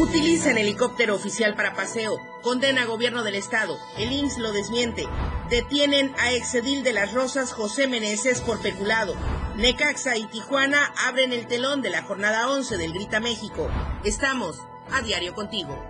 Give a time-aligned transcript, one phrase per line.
[0.00, 2.18] Utilicen helicóptero oficial para paseo.
[2.40, 3.78] Condena gobierno del estado.
[3.98, 5.06] El IMSS lo desmiente.
[5.50, 9.14] Detienen a exedil de las Rosas José Meneses por peculado.
[9.56, 13.68] Necaxa y Tijuana abren el telón de la jornada 11 del Grita México.
[14.02, 15.89] Estamos a diario contigo.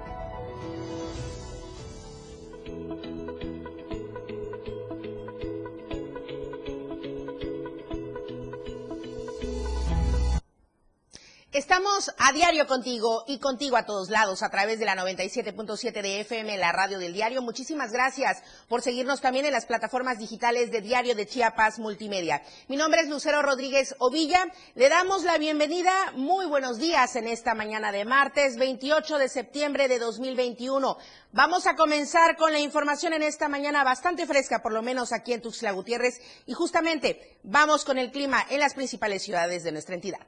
[11.53, 16.21] Estamos a diario contigo y contigo a todos lados a través de la 97.7 de
[16.21, 17.43] FM, la radio del diario.
[17.43, 22.41] Muchísimas gracias por seguirnos también en las plataformas digitales de Diario de Chiapas Multimedia.
[22.69, 24.45] Mi nombre es Lucero Rodríguez Ovilla.
[24.77, 26.13] Le damos la bienvenida.
[26.15, 30.99] Muy buenos días en esta mañana de martes 28 de septiembre de 2021.
[31.33, 35.33] Vamos a comenzar con la información en esta mañana bastante fresca, por lo menos aquí
[35.33, 36.21] en Tuxtla Gutiérrez.
[36.47, 40.21] Y justamente vamos con el clima en las principales ciudades de nuestra entidad.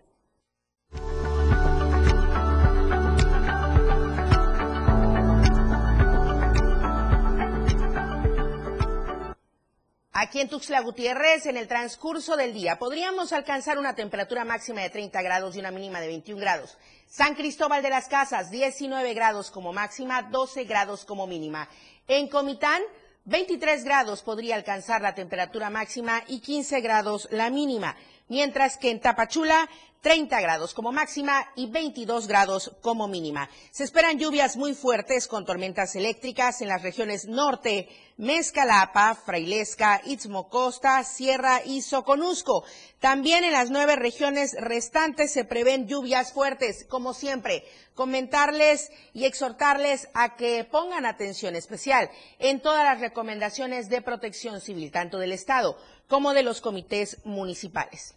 [10.15, 14.91] Aquí en Tuxtla Gutiérrez, en el transcurso del día, podríamos alcanzar una temperatura máxima de
[14.91, 16.77] 30 grados y una mínima de 21 grados.
[17.09, 21.67] San Cristóbal de las Casas, 19 grados como máxima, 12 grados como mínima.
[22.09, 22.83] En Comitán,
[23.25, 27.97] 23 grados podría alcanzar la temperatura máxima y 15 grados la mínima
[28.33, 29.69] mientras que en Tapachula
[30.03, 33.49] 30 grados como máxima y 22 grados como mínima.
[33.71, 40.49] Se esperan lluvias muy fuertes con tormentas eléctricas en las regiones norte, Mezcalapa, Frailesca, Istmo
[40.49, 42.65] Costa, Sierra y Soconusco.
[42.99, 47.65] También en las nueve regiones restantes se prevén lluvias fuertes, como siempre.
[47.95, 54.91] Comentarles y exhortarles a que pongan atención especial en todas las recomendaciones de protección civil,
[54.91, 58.17] tanto del Estado como de los comités municipales.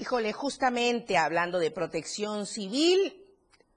[0.00, 3.22] Híjole, justamente hablando de protección civil,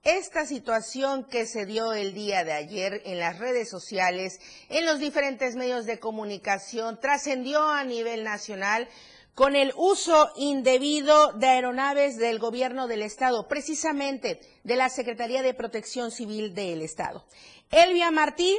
[0.03, 4.39] esta situación que se dio el día de ayer en las redes sociales,
[4.69, 8.87] en los diferentes medios de comunicación, trascendió a nivel nacional
[9.35, 15.53] con el uso indebido de aeronaves del gobierno del Estado, precisamente de la Secretaría de
[15.53, 17.25] Protección Civil del Estado.
[17.69, 18.57] Elvia Martí,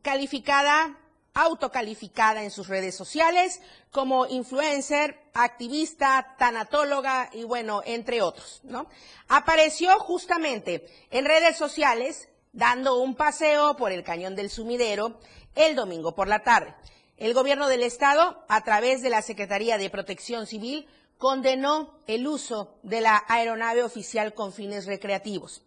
[0.00, 0.98] calificada
[1.34, 8.86] autocalificada en sus redes sociales como influencer, activista, tanatóloga y bueno, entre otros, ¿no?
[9.28, 15.18] Apareció justamente en redes sociales dando un paseo por el cañón del sumidero
[15.54, 16.74] el domingo por la tarde.
[17.16, 22.78] El gobierno del estado, a través de la Secretaría de Protección Civil, condenó el uso
[22.82, 25.62] de la aeronave oficial con fines recreativos.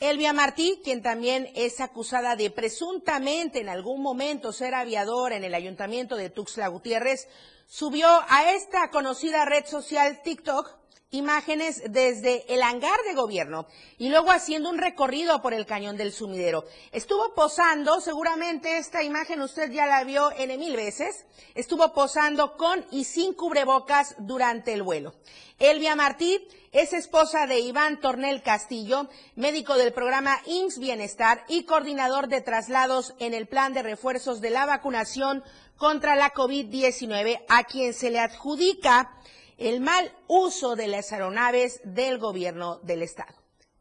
[0.00, 5.52] Elvia Martí, quien también es acusada de presuntamente en algún momento ser aviadora en el
[5.52, 7.28] ayuntamiento de Tuxtla Gutiérrez,
[7.66, 10.80] subió a esta conocida red social TikTok
[11.10, 13.66] imágenes desde el hangar de gobierno
[13.98, 16.64] y luego haciendo un recorrido por el cañón del sumidero.
[16.92, 22.86] Estuvo posando, seguramente esta imagen usted ya la vio en mil veces, estuvo posando con
[22.90, 25.12] y sin cubrebocas durante el vuelo.
[25.58, 32.28] Elvia Martí es esposa de Iván Tornel Castillo, médico del programa IMSS Bienestar y coordinador
[32.28, 35.42] de traslados en el plan de refuerzos de la vacunación
[35.76, 39.10] contra la COVID-19, a quien se le adjudica
[39.58, 43.34] el mal uso de las aeronaves del gobierno del Estado.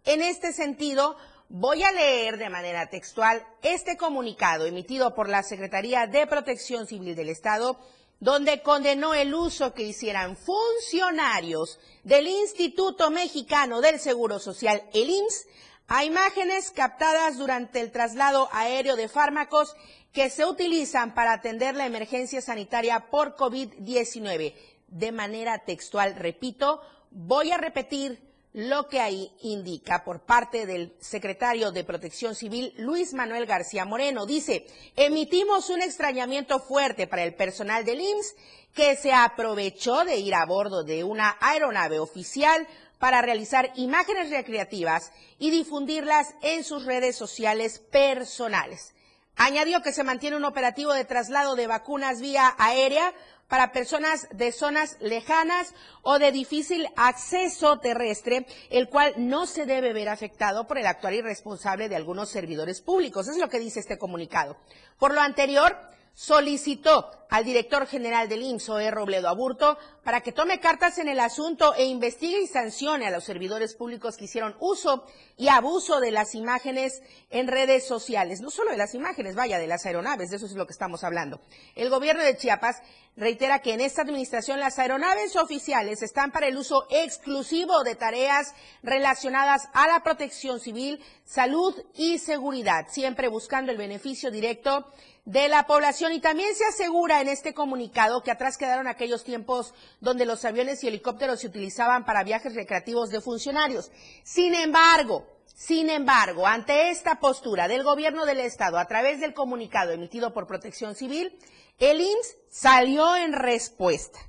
[0.05, 1.15] En este sentido,
[1.47, 7.15] voy a leer de manera textual este comunicado emitido por la Secretaría de Protección Civil
[7.15, 7.79] del Estado,
[8.19, 15.47] donde condenó el uso que hicieran funcionarios del Instituto Mexicano del Seguro Social, el IMSS,
[15.87, 19.75] a imágenes captadas durante el traslado aéreo de fármacos
[20.11, 24.53] que se utilizan para atender la emergencia sanitaria por COVID-19
[24.87, 26.15] de manera textual.
[26.15, 32.73] Repito, voy a repetir lo que ahí indica por parte del secretario de Protección Civil,
[32.77, 34.25] Luis Manuel García Moreno.
[34.25, 34.65] Dice,
[34.95, 38.35] emitimos un extrañamiento fuerte para el personal del IMSS
[38.73, 42.67] que se aprovechó de ir a bordo de una aeronave oficial
[42.97, 48.93] para realizar imágenes recreativas y difundirlas en sus redes sociales personales.
[49.35, 53.13] Añadió que se mantiene un operativo de traslado de vacunas vía aérea
[53.49, 55.73] para personas de zonas lejanas
[56.03, 61.15] o de difícil acceso terrestre, el cual no se debe ver afectado por el actual
[61.15, 63.27] irresponsable de algunos servidores públicos.
[63.27, 64.55] Es lo que dice este comunicado.
[64.97, 65.75] Por lo anterior,
[66.13, 68.91] solicitó al director general del IMSS, E.
[68.91, 73.23] Robledo Aburto, para que tome cartas en el asunto e investigue y sancione a los
[73.23, 75.05] servidores públicos que hicieron uso
[75.37, 78.41] y abuso de las imágenes en redes sociales.
[78.41, 81.03] No solo de las imágenes, vaya, de las aeronaves, de eso es lo que estamos
[81.03, 81.39] hablando.
[81.75, 82.77] El gobierno de Chiapas
[83.15, 88.55] reitera que en esta administración las aeronaves oficiales están para el uso exclusivo de tareas
[88.81, 94.87] relacionadas a la protección civil, salud y seguridad, siempre buscando el beneficio directo
[95.29, 96.11] de la población.
[96.11, 100.83] Y también se asegura en este comunicado que atrás quedaron aquellos tiempos donde los aviones
[100.83, 103.91] y helicópteros se utilizaban para viajes recreativos de funcionarios.
[104.23, 109.91] Sin embargo, sin embargo, ante esta postura del gobierno del Estado a través del comunicado
[109.91, 111.37] emitido por Protección Civil,
[111.77, 114.19] el IMSS salió en respuesta.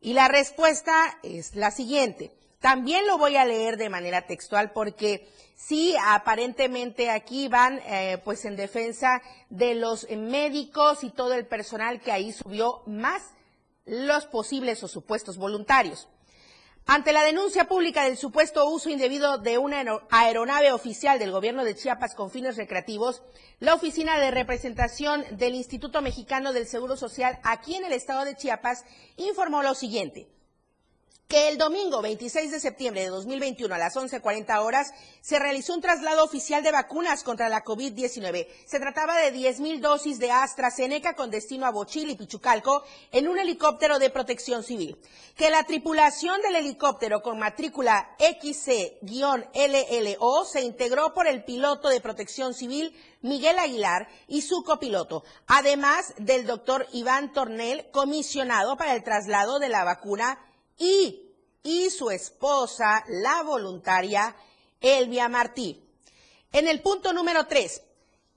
[0.00, 2.32] Y la respuesta es la siguiente.
[2.62, 8.44] También lo voy a leer de manera textual porque sí, aparentemente aquí van eh, pues
[8.44, 9.20] en defensa
[9.50, 13.34] de los médicos y todo el personal que ahí subió más
[13.84, 16.08] los posibles o supuestos voluntarios.
[16.86, 21.74] Ante la denuncia pública del supuesto uso indebido de una aeronave oficial del gobierno de
[21.74, 23.24] Chiapas con fines recreativos,
[23.58, 28.36] la Oficina de Representación del Instituto Mexicano del Seguro Social aquí en el estado de
[28.36, 28.84] Chiapas
[29.16, 30.31] informó lo siguiente
[31.32, 34.92] que el domingo 26 de septiembre de 2021 a las 11.40 horas
[35.22, 38.48] se realizó un traslado oficial de vacunas contra la COVID-19.
[38.66, 42.82] Se trataba de 10.000 dosis de AstraZeneca con destino a Bochil y Pichucalco
[43.12, 44.98] en un helicóptero de protección civil.
[45.34, 48.84] Que la tripulación del helicóptero con matrícula XC-LLO
[50.44, 56.46] se integró por el piloto de protección civil Miguel Aguilar y su copiloto, además del
[56.46, 60.38] doctor Iván Tornel, comisionado para el traslado de la vacuna
[60.82, 64.34] y, su esposa, la voluntaria
[64.80, 65.80] Elvia Martí.
[66.52, 67.82] En el punto número tres,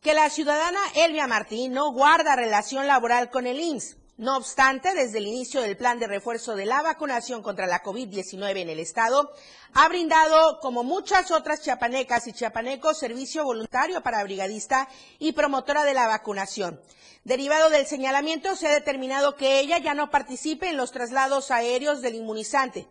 [0.01, 3.97] que la ciudadana Elvia Martí no guarda relación laboral con el IMSS.
[4.17, 8.61] No obstante, desde el inicio del plan de refuerzo de la vacunación contra la COVID-19
[8.61, 9.33] en el Estado,
[9.73, 14.87] ha brindado, como muchas otras chiapanecas y chiapanecos, servicio voluntario para brigadista
[15.19, 16.79] y promotora de la vacunación.
[17.25, 22.01] Derivado del señalamiento, se ha determinado que ella ya no participe en los traslados aéreos
[22.01, 22.87] del inmunizante.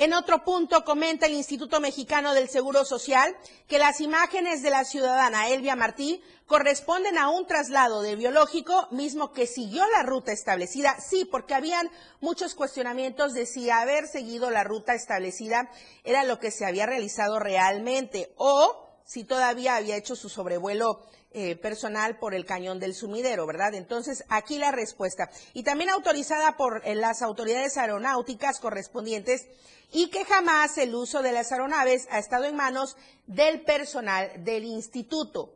[0.00, 3.36] En otro punto, comenta el Instituto Mexicano del Seguro Social
[3.68, 9.32] que las imágenes de la ciudadana Elvia Martí corresponden a un traslado de biológico, mismo
[9.32, 10.98] que siguió la ruta establecida.
[11.00, 15.70] Sí, porque habían muchos cuestionamientos de si haber seguido la ruta establecida
[16.02, 21.02] era lo que se había realizado realmente o si todavía había hecho su sobrevuelo
[21.32, 23.74] eh, personal por el cañón del sumidero, ¿verdad?
[23.74, 25.30] Entonces, aquí la respuesta.
[25.52, 29.46] Y también autorizada por eh, las autoridades aeronáuticas correspondientes
[29.92, 32.96] y que jamás el uso de las aeronaves ha estado en manos
[33.28, 35.54] del personal del instituto.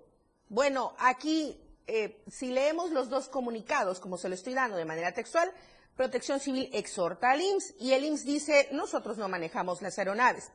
[0.49, 5.13] Bueno, aquí, eh, si leemos los dos comunicados, como se lo estoy dando de manera
[5.13, 5.53] textual,
[5.97, 10.51] Protección Civil exhorta al IMSS y el IMSS dice, nosotros no manejamos las aeronaves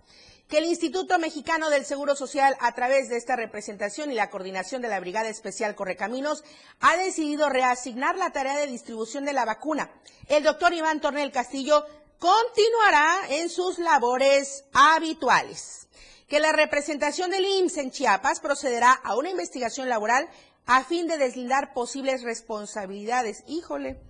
[0.49, 4.81] que el Instituto Mexicano del Seguro Social, a través de esta representación y la coordinación
[4.81, 6.43] de la Brigada Especial Correcaminos,
[6.79, 9.91] ha decidido reasignar la tarea de distribución de la vacuna.
[10.27, 11.85] El doctor Iván Tornel Castillo
[12.17, 15.87] continuará en sus labores habituales.
[16.27, 20.27] Que la representación del IMSS en Chiapas procederá a una investigación laboral
[20.65, 23.43] a fin de deslindar posibles responsabilidades.
[23.47, 24.08] Híjole.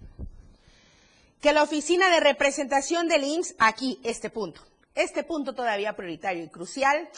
[1.41, 4.61] Que la oficina de representación del IMSS, aquí, este punto
[4.99, 7.09] este punto todavía prioritario y crucial,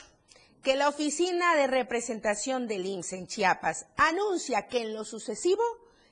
[0.61, 5.63] que la Oficina de Representación del IMSS en Chiapas anuncia que en lo sucesivo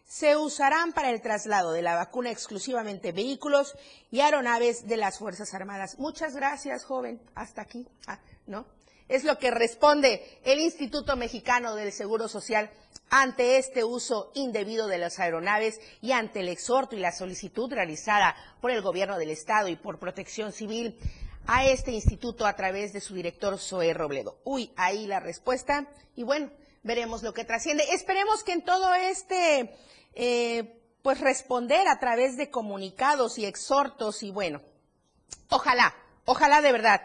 [0.03, 3.75] se usarán para el traslado de la vacuna exclusivamente vehículos
[4.09, 6.00] y aeronaves de las Fuerzas Armadas.
[6.00, 7.21] Muchas gracias, joven.
[7.35, 7.88] Hasta aquí.
[8.07, 8.65] Ah, ¿no?
[9.07, 12.71] Es lo que responde el Instituto Mexicano del Seguro Social
[13.09, 18.35] ante este uso indebido de las aeronaves y ante el exhorto y la solicitud realizada
[18.61, 20.97] por el Gobierno del Estado y por Protección Civil
[21.47, 24.39] a este instituto a través de su director Zoé Robledo.
[24.44, 25.87] Uy, ahí la respuesta.
[26.16, 26.51] Y bueno,
[26.83, 27.83] veremos lo que trasciende.
[27.92, 29.75] Esperemos que en todo este,
[30.13, 34.61] eh, pues responder a través de comunicados y exhortos y bueno,
[35.49, 37.01] ojalá, ojalá de verdad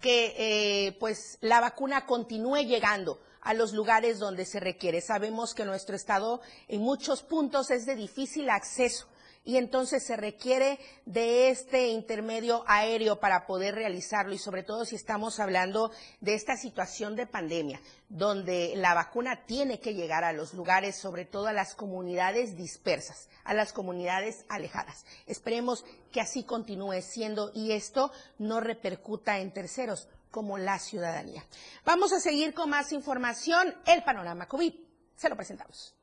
[0.00, 5.00] que eh, pues la vacuna continúe llegando a los lugares donde se requiere.
[5.00, 9.06] Sabemos que nuestro estado en muchos puntos es de difícil acceso
[9.48, 14.94] y entonces se requiere de este intermedio aéreo para poder realizarlo y sobre todo si
[14.94, 15.90] estamos hablando
[16.20, 17.80] de esta situación de pandemia,
[18.10, 23.30] donde la vacuna tiene que llegar a los lugares, sobre todo a las comunidades dispersas,
[23.42, 25.06] a las comunidades alejadas.
[25.26, 31.44] Esperemos que así continúe siendo y esto no repercuta en terceros como la ciudadanía.
[31.84, 33.74] Vamos a seguir con más información.
[33.86, 34.74] El panorama COVID.
[35.16, 35.94] Se lo presentamos.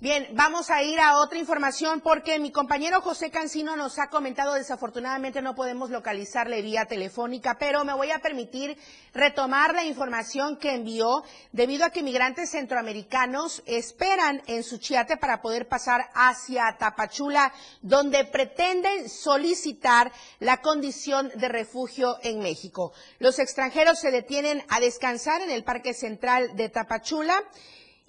[0.01, 4.55] Bien, vamos a ir a otra información porque mi compañero José Cancino nos ha comentado,
[4.55, 8.79] desafortunadamente no podemos localizarle vía telefónica, pero me voy a permitir
[9.13, 15.67] retomar la información que envió debido a que migrantes centroamericanos esperan en Suchiate para poder
[15.67, 17.53] pasar hacia Tapachula,
[17.83, 22.91] donde pretenden solicitar la condición de refugio en México.
[23.19, 27.43] Los extranjeros se detienen a descansar en el Parque Central de Tapachula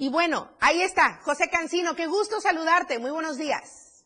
[0.02, 4.04] y bueno, ahí está, José Cancino, qué gusto saludarte, muy buenos días.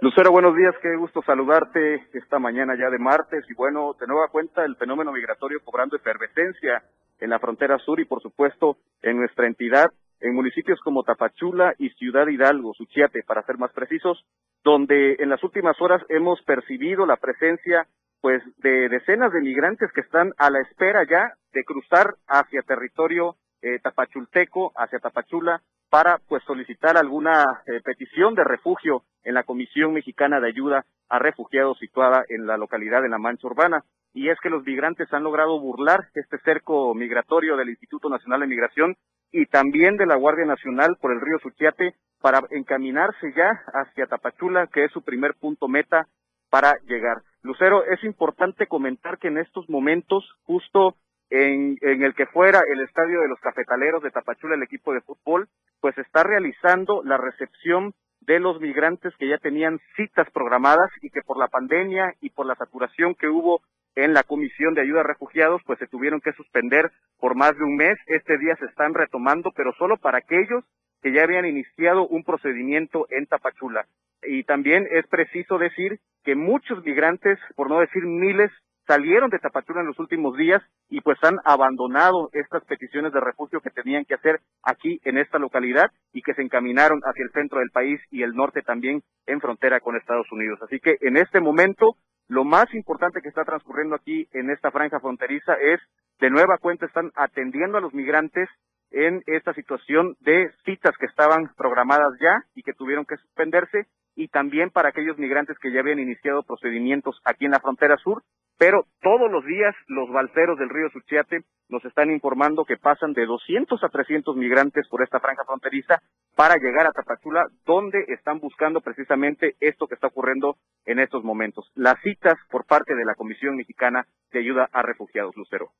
[0.00, 4.28] Lucero, buenos días, qué gusto saludarte esta mañana ya de martes y bueno, de nueva
[4.28, 6.82] cuenta el fenómeno migratorio cobrando efervescencia
[7.20, 11.90] en la frontera sur y por supuesto en nuestra entidad, en municipios como Tapachula y
[11.90, 14.24] Ciudad Hidalgo, Suchiate, para ser más precisos,
[14.64, 17.86] donde en las últimas horas hemos percibido la presencia
[18.22, 23.36] pues de decenas de migrantes que están a la espera ya de cruzar hacia territorio
[23.66, 29.92] eh, Tapachulteco hacia Tapachula para pues solicitar alguna eh, petición de refugio en la Comisión
[29.92, 33.84] Mexicana de Ayuda a Refugiados situada en la localidad de La Mancha Urbana.
[34.14, 38.46] Y es que los migrantes han logrado burlar este cerco migratorio del Instituto Nacional de
[38.46, 38.96] Migración
[39.32, 44.68] y también de la Guardia Nacional por el río Suchiate para encaminarse ya hacia Tapachula,
[44.68, 46.06] que es su primer punto meta
[46.50, 47.22] para llegar.
[47.42, 50.96] Lucero, es importante comentar que en estos momentos, justo
[51.30, 55.48] en, el que fuera el estadio de los cafetaleros de Tapachula, el equipo de fútbol,
[55.80, 61.22] pues está realizando la recepción de los migrantes que ya tenían citas programadas y que
[61.22, 63.60] por la pandemia y por la saturación que hubo
[63.94, 67.64] en la Comisión de Ayuda a Refugiados, pues se tuvieron que suspender por más de
[67.64, 67.98] un mes.
[68.06, 70.64] Este día se están retomando, pero solo para aquellos
[71.02, 73.86] que ya habían iniciado un procedimiento en Tapachula.
[74.22, 78.50] Y también es preciso decir que muchos migrantes, por no decir miles,
[78.86, 83.60] salieron de Tapachula en los últimos días y pues han abandonado estas peticiones de refugio
[83.60, 87.58] que tenían que hacer aquí en esta localidad y que se encaminaron hacia el centro
[87.58, 90.60] del país y el norte también en frontera con Estados Unidos.
[90.62, 91.96] Así que en este momento
[92.28, 95.80] lo más importante que está transcurriendo aquí en esta franja fronteriza es
[96.20, 98.48] de nueva cuenta están atendiendo a los migrantes
[98.90, 104.28] en esta situación de citas que estaban programadas ya y que tuvieron que suspenderse y
[104.28, 108.22] también para aquellos migrantes que ya habían iniciado procedimientos aquí en la frontera sur
[108.58, 113.26] pero todos los días los balseros del río Suchiate nos están informando que pasan de
[113.26, 116.00] 200 a 300 migrantes por esta franja fronteriza
[116.34, 121.70] para llegar a Tapachula, donde están buscando precisamente esto que está ocurriendo en estos momentos,
[121.74, 125.72] las citas por parte de la Comisión Mexicana de Ayuda a Refugiados, Lucero.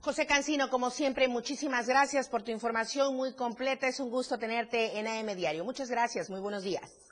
[0.00, 3.86] José Cancino, como siempre, muchísimas gracias por tu información muy completa.
[3.86, 5.62] Es un gusto tenerte en AM Diario.
[5.62, 7.09] Muchas gracias, muy buenos días.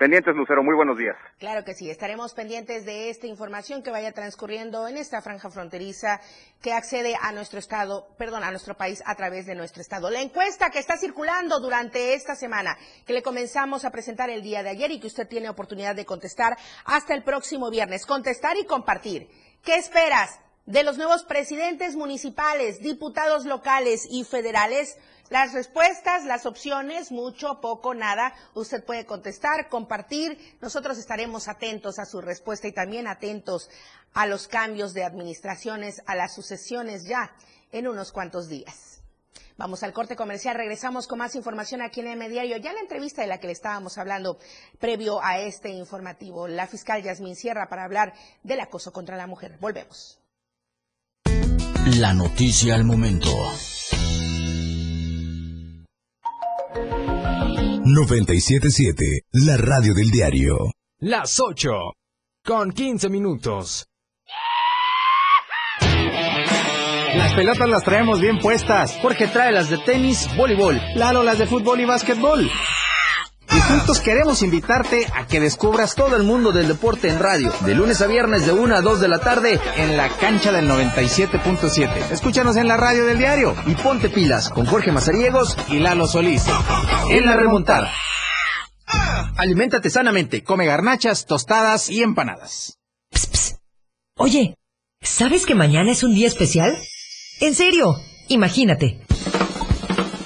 [0.00, 1.14] Pendientes, Lucero, muy buenos días.
[1.38, 6.22] Claro que sí, estaremos pendientes de esta información que vaya transcurriendo en esta franja fronteriza
[6.62, 10.08] que accede a nuestro estado, perdón, a nuestro país a través de nuestro estado.
[10.08, 14.62] La encuesta que está circulando durante esta semana, que le comenzamos a presentar el día
[14.62, 18.06] de ayer y que usted tiene oportunidad de contestar hasta el próximo viernes.
[18.06, 19.28] Contestar y compartir.
[19.62, 24.96] ¿Qué esperas de los nuevos presidentes municipales, diputados locales y federales?
[25.30, 30.36] Las respuestas, las opciones, mucho, poco, nada, usted puede contestar, compartir.
[30.60, 33.70] Nosotros estaremos atentos a su respuesta y también atentos
[34.12, 37.32] a los cambios de administraciones, a las sucesiones ya
[37.70, 39.02] en unos cuantos días.
[39.56, 42.56] Vamos al corte comercial, regresamos con más información aquí en M Diario.
[42.56, 44.36] Ya la entrevista de la que le estábamos hablando
[44.80, 49.58] previo a este informativo, la fiscal Yasmín Sierra para hablar del acoso contra la mujer.
[49.60, 50.18] Volvemos.
[51.98, 53.28] La noticia al momento.
[57.84, 60.56] 977, la radio del diario.
[60.98, 61.70] Las 8,
[62.44, 63.86] con 15 minutos.
[67.16, 68.98] Las pelotas las traemos bien puestas.
[69.00, 70.78] Jorge trae las de tenis, voleibol.
[70.94, 72.50] Lalo las de fútbol y básquetbol.
[73.70, 78.02] Juntos queremos invitarte a que descubras todo el mundo del deporte en radio, de lunes
[78.02, 82.10] a viernes de 1 a 2 de la tarde en la cancha del 97.7.
[82.10, 86.44] Escúchanos en la radio del diario y ponte pilas con Jorge Mazariegos y Lalo Solís.
[87.10, 87.92] En la remontada.
[89.36, 92.76] Aliméntate sanamente, come garnachas, tostadas y empanadas.
[94.16, 94.56] Oye,
[95.00, 96.76] ¿sabes que mañana es un día especial?
[97.40, 97.94] En serio,
[98.26, 99.00] imagínate.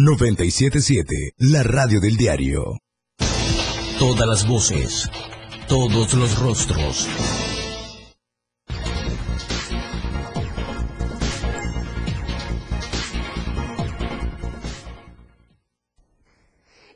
[0.00, 2.78] 977, la radio del diario.
[3.98, 5.10] Todas las voces,
[5.66, 7.08] todos los rostros.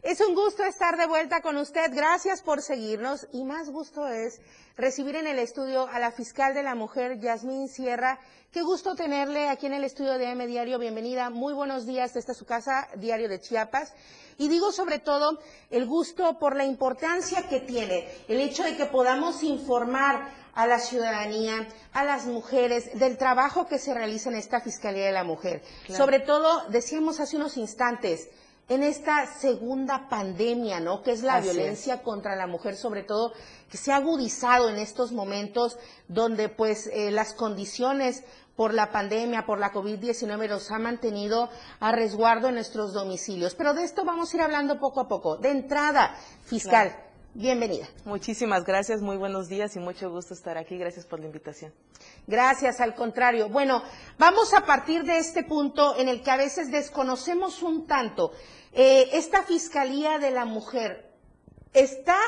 [0.04, 1.90] Es un gusto estar de vuelta con usted.
[1.92, 4.40] Gracias por seguirnos y más gusto es
[4.76, 8.20] recibir en el estudio a la fiscal de la mujer, Yasmín Sierra.
[8.52, 10.78] Qué gusto tenerle aquí en el estudio de M Diario.
[10.78, 11.30] Bienvenida.
[11.30, 12.14] Muy buenos días.
[12.16, 13.94] Esta es su casa, Diario de Chiapas.
[14.36, 15.38] Y digo sobre todo
[15.70, 20.80] el gusto por la importancia que tiene el hecho de que podamos informar a la
[20.80, 25.62] ciudadanía, a las mujeres, del trabajo que se realiza en esta Fiscalía de la Mujer.
[25.88, 28.28] Sobre todo, decíamos hace unos instantes,
[28.68, 31.02] en esta segunda pandemia, ¿no?
[31.02, 33.32] Que es la violencia contra la mujer, sobre todo,
[33.72, 38.22] que se ha agudizado en estos momentos donde, pues, eh, las condiciones
[38.54, 41.48] por la pandemia, por la COVID-19, los ha mantenido
[41.80, 43.54] a resguardo en nuestros domicilios.
[43.54, 45.38] Pero de esto vamos a ir hablando poco a poco.
[45.38, 46.94] De entrada, fiscal,
[47.32, 47.88] bienvenida.
[48.04, 50.76] Muchísimas gracias, muy buenos días y mucho gusto estar aquí.
[50.76, 51.72] Gracias por la invitación.
[52.26, 53.48] Gracias, al contrario.
[53.48, 53.82] Bueno,
[54.18, 58.32] vamos a partir de este punto en el que a veces desconocemos un tanto.
[58.74, 61.10] Eh, esta Fiscalía de la Mujer
[61.72, 62.18] está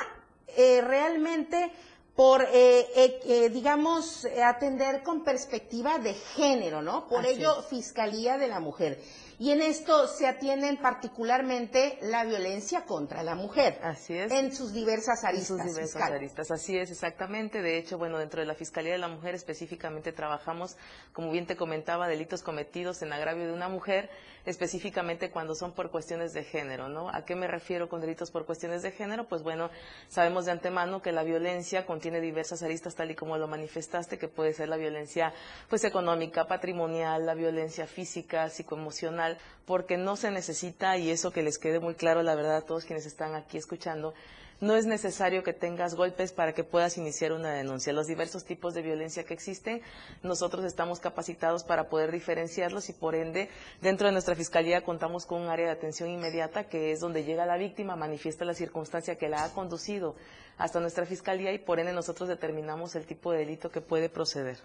[0.48, 1.72] eh, realmente
[2.14, 7.08] por, eh, eh, digamos, atender con perspectiva de género, ¿no?
[7.08, 7.66] Por Así ello, es.
[7.66, 9.00] Fiscalía de la Mujer.
[9.38, 13.80] Y en esto se atienden particularmente la violencia contra la mujer.
[13.82, 14.30] Así es.
[14.30, 15.50] En sus diversas aristas.
[15.50, 17.60] En sus diversas aristas, así es, exactamente.
[17.60, 20.76] De hecho, bueno, dentro de la Fiscalía de la Mujer específicamente trabajamos,
[21.12, 24.08] como bien te comentaba, delitos cometidos en agravio de una mujer,
[24.46, 27.08] específicamente cuando son por cuestiones de género, ¿no?
[27.08, 29.24] ¿A qué me refiero con delitos por cuestiones de género?
[29.24, 29.70] Pues bueno,
[30.08, 34.28] sabemos de antemano que la violencia contiene diversas aristas, tal y como lo manifestaste, que
[34.28, 35.32] puede ser la violencia,
[35.68, 41.58] pues económica, patrimonial, la violencia física, psicoemocional, porque no se necesita, y eso que les
[41.58, 44.14] quede muy claro, la verdad, a todos quienes están aquí escuchando,
[44.60, 47.92] no es necesario que tengas golpes para que puedas iniciar una denuncia.
[47.92, 49.82] Los diversos tipos de violencia que existen,
[50.22, 53.48] nosotros estamos capacitados para poder diferenciarlos y por ende,
[53.80, 57.46] dentro de nuestra fiscalía contamos con un área de atención inmediata que es donde llega
[57.46, 60.14] la víctima, manifiesta la circunstancia que la ha conducido
[60.58, 64.58] hasta nuestra fiscalía y por ende nosotros determinamos el tipo de delito que puede proceder.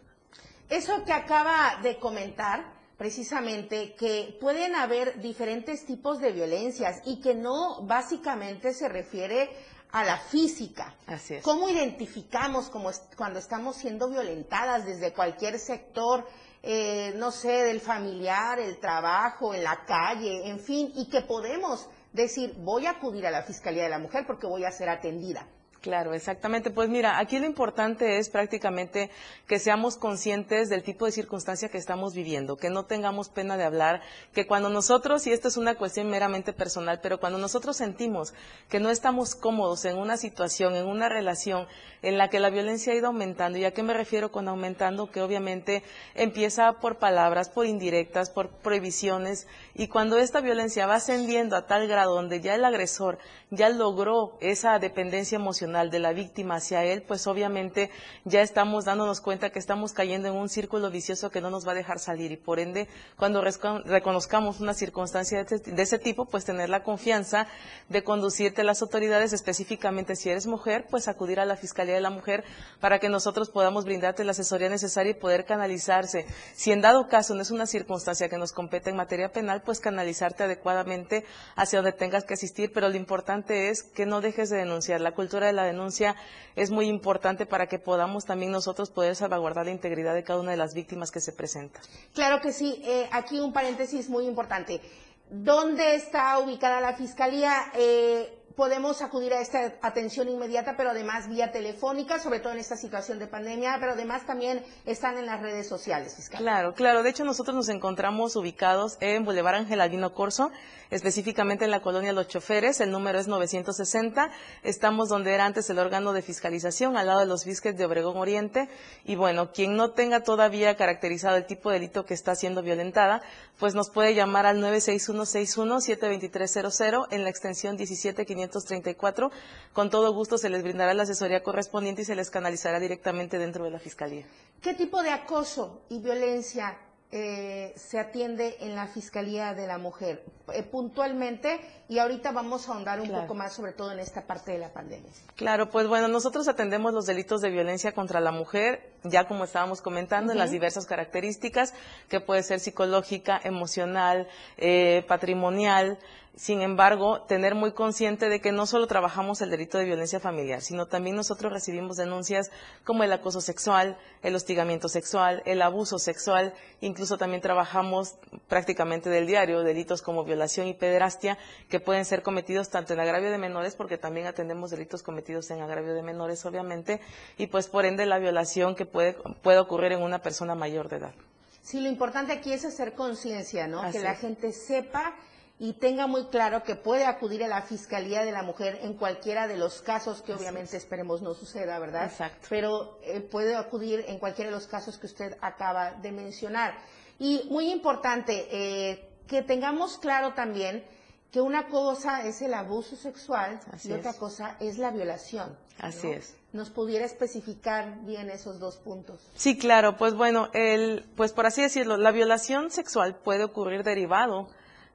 [0.69, 2.63] Eso que acaba de comentar,
[2.97, 9.49] precisamente que pueden haber diferentes tipos de violencias y que no básicamente se refiere
[9.91, 10.95] a la física.
[11.07, 11.43] Así es.
[11.43, 16.27] ¿Cómo identificamos como cuando estamos siendo violentadas desde cualquier sector,
[16.61, 21.89] eh, no sé, del familiar, el trabajo, en la calle, en fin, y que podemos
[22.13, 25.47] decir, voy a acudir a la Fiscalía de la Mujer porque voy a ser atendida?
[25.81, 26.71] Claro, exactamente.
[26.71, 29.09] Pues mira, aquí lo importante es prácticamente
[29.47, 33.63] que seamos conscientes del tipo de circunstancia que estamos viviendo, que no tengamos pena de
[33.63, 34.01] hablar,
[34.33, 38.33] que cuando nosotros, y esto es una cuestión meramente personal, pero cuando nosotros sentimos
[38.67, 41.65] que no estamos cómodos en una situación, en una relación
[42.01, 45.09] en la que la violencia ha ido aumentando, ¿y a qué me refiero con aumentando?
[45.09, 51.55] Que obviamente empieza por palabras, por indirectas, por prohibiciones, y cuando esta violencia va ascendiendo
[51.55, 53.17] a tal grado donde ya el agresor
[53.49, 57.91] ya logró esa dependencia emocional de la víctima hacia él, pues obviamente
[58.25, 61.73] ya estamos dándonos cuenta que estamos cayendo en un círculo vicioso que no nos va
[61.73, 66.69] a dejar salir y por ende cuando reconozcamos una circunstancia de ese tipo, pues tener
[66.69, 67.47] la confianza
[67.87, 72.01] de conducirte a las autoridades, específicamente si eres mujer, pues acudir a la Fiscalía de
[72.01, 72.43] la Mujer
[72.79, 76.25] para que nosotros podamos brindarte la asesoría necesaria y poder canalizarse.
[76.53, 79.79] Si en dado caso no es una circunstancia que nos compete en materia penal, pues
[79.79, 84.57] canalizarte adecuadamente hacia donde tengas que asistir, pero lo importante es que no dejes de
[84.57, 85.01] denunciar.
[85.01, 86.15] La cultura de la denuncia
[86.55, 90.51] es muy importante para que podamos también nosotros poder salvaguardar la integridad de cada una
[90.51, 91.81] de las víctimas que se presentan.
[92.13, 92.81] Claro que sí.
[92.85, 94.81] Eh, aquí un paréntesis muy importante.
[95.29, 97.71] ¿Dónde está ubicada la Fiscalía?
[97.75, 102.75] Eh, podemos acudir a esta atención inmediata, pero además vía telefónica, sobre todo en esta
[102.75, 106.41] situación de pandemia, pero además también están en las redes sociales, fiscal.
[106.41, 107.01] Claro, claro.
[107.01, 110.51] De hecho, nosotros nos encontramos ubicados en Boulevard Ángel Albino Corso,
[110.89, 112.79] específicamente en la colonia Los Choferes.
[112.81, 114.29] El número es 960.
[114.63, 118.17] Estamos donde era antes el órgano de fiscalización, al lado de los bisques de Obregón
[118.17, 118.69] Oriente.
[119.05, 123.21] Y bueno, quien no tenga todavía caracterizado el tipo de delito que está siendo violentada,
[123.59, 129.31] pues nos puede llamar al 96161-72300 en la extensión 17534.
[129.73, 133.65] Con todo gusto se les brindará la asesoría correspondiente y se les canalizará directamente dentro
[133.65, 134.25] de la Fiscalía.
[134.61, 136.77] ¿Qué tipo de acoso y violencia
[137.11, 142.73] eh, se atiende en la Fiscalía de la Mujer eh, puntualmente y ahorita vamos a
[142.73, 145.09] ahondar un poco más sobre todo en esta parte de la pandemia.
[145.35, 149.81] Claro, pues bueno, nosotros atendemos los delitos de violencia contra la mujer, ya como estábamos
[149.81, 151.73] comentando, en las diversas características,
[152.09, 155.97] que puede ser psicológica, emocional, eh, patrimonial,
[156.35, 160.61] sin embargo, tener muy consciente de que no solo trabajamos el delito de violencia familiar,
[160.61, 162.49] sino también nosotros recibimos denuncias
[162.85, 168.15] como el acoso sexual, el hostigamiento sexual, el abuso sexual, incluso también trabajamos
[168.47, 171.37] prácticamente del diario delitos como violación y pederastia
[171.67, 175.61] que pueden ser cometidos tanto en agravio de menores, porque también atendemos delitos cometidos en
[175.61, 177.01] agravio de menores, obviamente,
[177.37, 180.97] y pues por ende la violación que puede, puede ocurrir en una persona mayor de
[180.97, 181.13] edad.
[181.61, 183.91] Sí, lo importante aquí es hacer conciencia, ¿no?
[183.91, 185.13] que la gente sepa
[185.59, 189.45] y tenga muy claro que puede acudir a la Fiscalía de la Mujer en cualquiera
[189.45, 192.05] de los casos que obviamente esperemos no suceda, ¿verdad?
[192.05, 192.47] Exacto.
[192.49, 196.77] Pero eh, puede acudir en cualquiera de los casos que usted acaba de mencionar.
[197.19, 200.85] Y muy importante, eh, que tengamos claro también
[201.29, 205.55] que una cosa es el abuso sexual y otra cosa es la violación.
[205.77, 206.35] Así es.
[206.53, 209.19] ¿Nos pudiera especificar bien esos dos puntos?
[209.35, 209.97] Sí, claro.
[209.97, 214.47] Pues bueno, el, pues por así decirlo, la violación sexual puede ocurrir derivado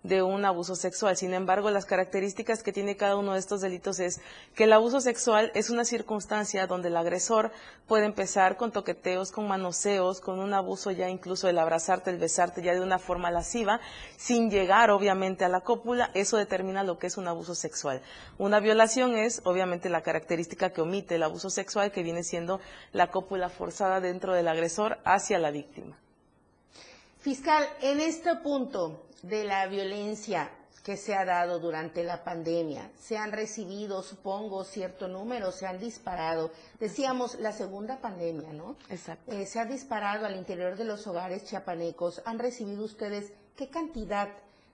[0.05, 1.17] de un abuso sexual.
[1.17, 4.21] Sin embargo, las características que tiene cada uno de estos delitos es
[4.55, 7.51] que el abuso sexual es una circunstancia donde el agresor
[7.89, 12.63] puede empezar con toqueteos, con manoseos, con un abuso ya incluso el abrazarte, el besarte
[12.63, 13.81] ya de una forma lasciva,
[14.17, 18.03] sin llegar obviamente a la cópula, eso determina lo que es un abuso sexual.
[18.37, 22.61] Una violación es obviamente la característica que omite el abuso sexual que viene siendo
[22.93, 25.97] la cópula forzada dentro del agresor hacia la víctima.
[27.25, 30.51] Fiscal, en este punto, de la violencia
[30.85, 32.91] que se ha dado durante la pandemia.
[33.01, 36.51] Se han recibido, supongo, cierto número, se han disparado.
[36.79, 38.77] Decíamos, la segunda pandemia, ¿no?
[38.91, 39.33] Exacto.
[39.33, 42.21] Eh, se ha disparado al interior de los hogares chiapanecos.
[42.27, 44.29] ¿Han recibido ustedes qué cantidad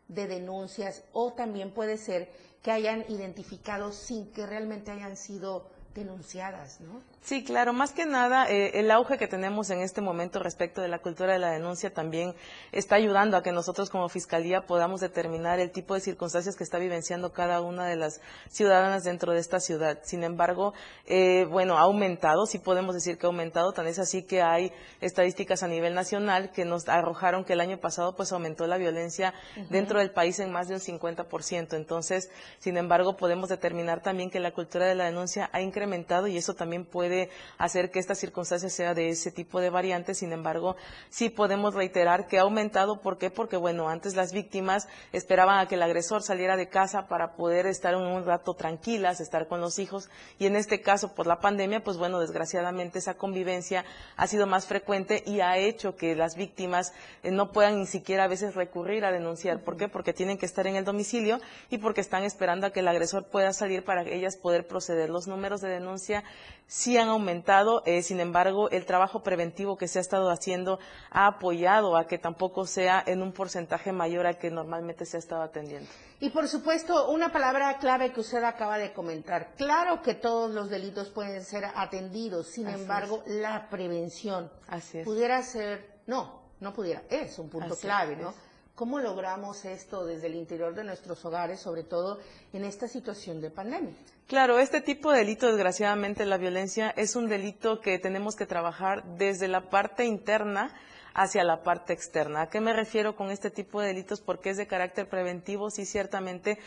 [0.08, 2.32] de denuncias o también puede ser
[2.64, 7.00] que hayan identificado sin que realmente hayan sido denunciadas, ¿no?
[7.22, 10.88] Sí, claro, más que nada eh, el auge que tenemos en este momento respecto de
[10.88, 12.34] la cultura de la denuncia también
[12.72, 16.78] está ayudando a que nosotros como Fiscalía podamos determinar el tipo de circunstancias que está
[16.78, 19.98] vivenciando cada una de las ciudadanas dentro de esta ciudad.
[20.02, 20.72] Sin embargo,
[21.06, 24.72] eh, bueno, ha aumentado, sí podemos decir que ha aumentado, tan es así que hay
[25.02, 29.34] estadísticas a nivel nacional que nos arrojaron que el año pasado pues aumentó la violencia
[29.68, 31.76] dentro del país en más de un 50%.
[31.76, 36.38] Entonces, sin embargo, podemos determinar también que la cultura de la denuncia ha incrementado y
[36.38, 37.09] eso también puede
[37.58, 40.18] hacer que esta circunstancia sea de ese tipo de variantes.
[40.18, 40.76] Sin embargo,
[41.08, 43.00] sí podemos reiterar que ha aumentado.
[43.00, 43.30] ¿Por qué?
[43.30, 47.66] Porque, bueno, antes las víctimas esperaban a que el agresor saliera de casa para poder
[47.66, 50.10] estar un rato tranquilas, estar con los hijos.
[50.38, 53.84] Y en este caso, por la pandemia, pues bueno, desgraciadamente esa convivencia
[54.16, 56.92] ha sido más frecuente y ha hecho que las víctimas
[57.22, 59.62] eh, no puedan ni siquiera a veces recurrir a denunciar.
[59.62, 59.88] ¿Por qué?
[59.88, 63.26] Porque tienen que estar en el domicilio y porque están esperando a que el agresor
[63.26, 65.10] pueda salir para ellas poder proceder.
[65.10, 66.24] Los números de denuncia
[66.70, 70.78] sí han aumentado, eh, sin embargo, el trabajo preventivo que se ha estado haciendo
[71.10, 75.20] ha apoyado a que tampoco sea en un porcentaje mayor al que normalmente se ha
[75.20, 75.90] estado atendiendo.
[76.20, 79.52] Y por supuesto, una palabra clave que usted acaba de comentar.
[79.56, 86.02] Claro que todos los delitos pueden ser atendidos, sin embargo, la prevención Así pudiera ser,
[86.06, 88.32] no, no pudiera, es un punto clave, ¿no?
[88.80, 92.18] ¿Cómo logramos esto desde el interior de nuestros hogares, sobre todo
[92.54, 93.92] en esta situación de pandemia?
[94.26, 99.04] Claro, este tipo de delito, desgraciadamente, la violencia es un delito que tenemos que trabajar
[99.18, 100.74] desde la parte interna
[101.12, 102.40] hacia la parte externa.
[102.40, 104.22] ¿A qué me refiero con este tipo de delitos?
[104.22, 106.58] Porque es de carácter preventivo, sí, ciertamente,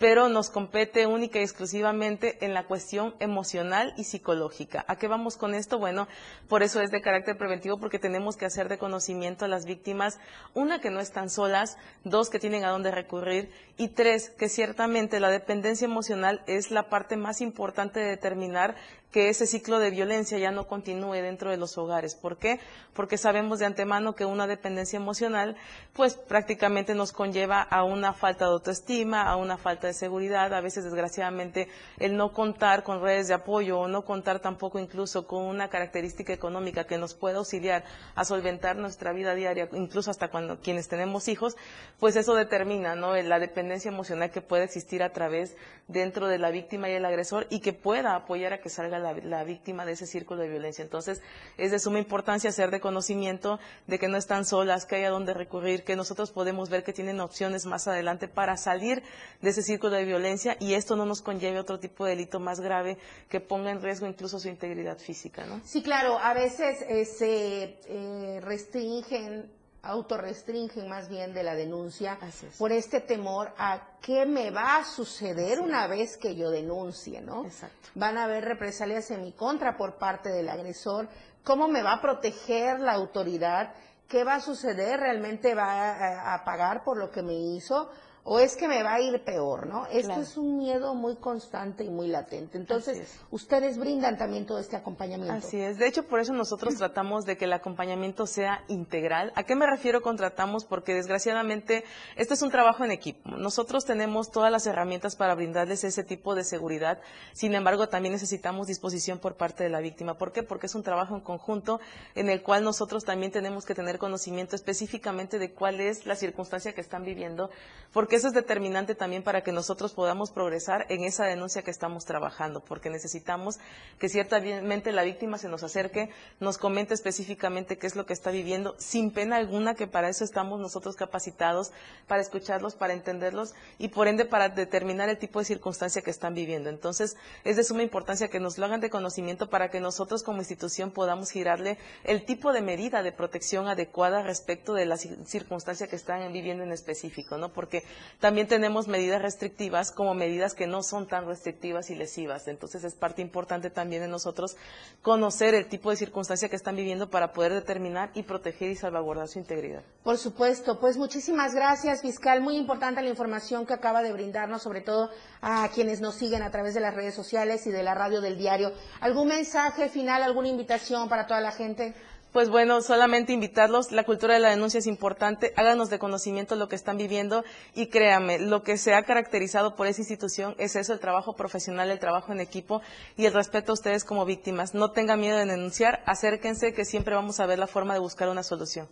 [0.00, 4.82] pero nos compete única y exclusivamente en la cuestión emocional y psicológica.
[4.88, 5.78] ¿A qué vamos con esto?
[5.78, 6.08] Bueno,
[6.48, 10.18] por eso es de carácter preventivo, porque tenemos que hacer de conocimiento a las víctimas,
[10.54, 15.20] una, que no están solas, dos, que tienen a dónde recurrir, y tres, que ciertamente
[15.20, 18.76] la dependencia emocional es la parte más importante de determinar
[19.10, 22.14] que ese ciclo de violencia ya no continúe dentro de los hogares.
[22.14, 22.60] ¿Por qué?
[22.94, 25.56] Porque sabemos de antemano que una dependencia emocional,
[25.92, 30.60] pues prácticamente nos conlleva a una falta de autoestima, a una falta de seguridad, a
[30.60, 35.42] veces desgraciadamente el no contar con redes de apoyo o no contar tampoco incluso con
[35.42, 40.60] una característica económica que nos pueda auxiliar a solventar nuestra vida diaria, incluso hasta cuando
[40.60, 41.56] quienes tenemos hijos,
[41.98, 43.14] pues eso determina ¿no?
[43.16, 45.56] la dependencia emocional que puede existir a través
[45.88, 49.14] dentro de la víctima y el agresor y que pueda apoyar a que salga la,
[49.14, 50.82] la víctima de ese círculo de violencia.
[50.82, 51.22] Entonces,
[51.56, 55.10] es de suma importancia hacer de conocimiento de que no están solas, que hay a
[55.10, 59.02] dónde recurrir, que nosotros podemos ver que tienen opciones más adelante para salir
[59.40, 62.60] de ese círculo de violencia y esto no nos conlleve otro tipo de delito más
[62.60, 65.60] grave que ponga en riesgo incluso su integridad física, ¿no?
[65.64, 69.50] Sí, claro, a veces eh, se eh, restringen
[69.82, 72.18] autorrestringen más bien de la denuncia
[72.58, 77.44] por este temor a qué me va a suceder una vez que yo denuncie, ¿no?
[77.44, 77.88] Exacto.
[77.94, 81.08] Van a haber represalias en mi contra por parte del agresor,
[81.44, 83.72] cómo me va a proteger la autoridad,
[84.08, 87.90] qué va a suceder, realmente va a pagar por lo que me hizo
[88.22, 89.86] o es que me va a ir peor, ¿no?
[89.86, 92.58] Esto es un miedo muy constante y muy latente.
[92.58, 95.34] Entonces, ustedes brindan también todo este acompañamiento.
[95.34, 95.78] Así es.
[95.78, 99.32] De hecho, por eso nosotros tratamos de que el acompañamiento sea integral.
[99.36, 100.64] ¿A qué me refiero con tratamos?
[100.64, 101.84] Porque desgraciadamente
[102.16, 103.30] esto es un trabajo en equipo.
[103.30, 107.00] Nosotros tenemos todas las herramientas para brindarles ese tipo de seguridad.
[107.32, 110.18] Sin embargo, también necesitamos disposición por parte de la víctima.
[110.18, 110.42] ¿Por qué?
[110.42, 111.80] Porque es un trabajo en conjunto
[112.14, 116.74] en el cual nosotros también tenemos que tener conocimiento específicamente de cuál es la circunstancia
[116.74, 117.50] que están viviendo.
[117.92, 121.70] Porque porque eso es determinante también para que nosotros podamos progresar en esa denuncia que
[121.70, 123.60] estamos trabajando, porque necesitamos
[124.00, 128.32] que ciertamente la víctima se nos acerque, nos comente específicamente qué es lo que está
[128.32, 131.70] viviendo, sin pena alguna, que para eso estamos nosotros capacitados,
[132.08, 136.34] para escucharlos, para entenderlos y por ende para determinar el tipo de circunstancia que están
[136.34, 136.68] viviendo.
[136.68, 140.38] Entonces, es de suma importancia que nos lo hagan de conocimiento para que nosotros como
[140.38, 145.94] institución podamos girarle el tipo de medida de protección adecuada respecto de la circunstancia que
[145.94, 147.52] están viviendo en específico, ¿no?
[147.52, 147.84] Porque
[148.18, 152.48] también tenemos medidas restrictivas como medidas que no son tan restrictivas y lesivas.
[152.48, 154.56] Entonces es parte importante también de nosotros
[155.02, 159.28] conocer el tipo de circunstancia que están viviendo para poder determinar y proteger y salvaguardar
[159.28, 159.82] su integridad.
[160.02, 162.40] Por supuesto, pues muchísimas gracias, fiscal.
[162.40, 165.10] Muy importante la información que acaba de brindarnos, sobre todo
[165.40, 168.38] a quienes nos siguen a través de las redes sociales y de la radio del
[168.38, 168.72] diario.
[169.00, 171.94] ¿Algún mensaje final, alguna invitación para toda la gente?
[172.32, 176.68] Pues bueno, solamente invitarlos, la cultura de la denuncia es importante, háganos de conocimiento lo
[176.68, 177.42] que están viviendo
[177.74, 181.90] y créanme, lo que se ha caracterizado por esa institución es eso, el trabajo profesional,
[181.90, 182.82] el trabajo en equipo
[183.16, 184.74] y el respeto a ustedes como víctimas.
[184.74, 188.28] No tengan miedo de denunciar, acérquense que siempre vamos a ver la forma de buscar
[188.28, 188.88] una solución.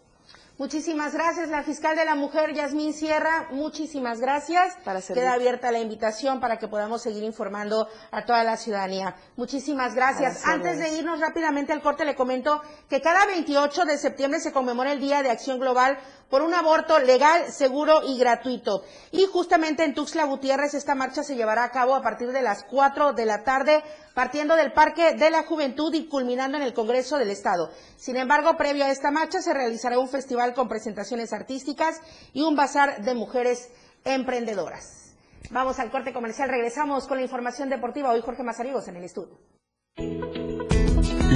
[0.59, 3.47] Muchísimas gracias, la fiscal de la mujer, Yasmín Sierra.
[3.53, 4.75] Muchísimas gracias.
[4.85, 5.23] Para servir.
[5.23, 9.15] Queda abierta la invitación para que podamos seguir informando a toda la ciudadanía.
[9.37, 10.45] Muchísimas gracias.
[10.45, 14.91] Antes de irnos rápidamente al corte, le comento que cada 28 de septiembre se conmemora
[14.91, 15.97] el Día de Acción Global
[16.29, 18.83] por un aborto legal, seguro y gratuito.
[19.13, 22.65] Y justamente en Tuxtla Gutiérrez esta marcha se llevará a cabo a partir de las
[22.65, 23.85] 4 de la tarde,
[24.19, 27.71] partiendo del Parque de la Juventud y culminando en el Congreso del Estado.
[27.97, 32.01] Sin embargo, previo a esta marcha se realizará un festival con presentaciones artísticas
[32.33, 33.69] y un bazar de mujeres
[34.05, 35.15] emprendedoras.
[35.53, 38.11] Vamos al corte comercial, regresamos con la información deportiva.
[38.11, 39.39] Hoy Jorge Mazariegos en el estudio.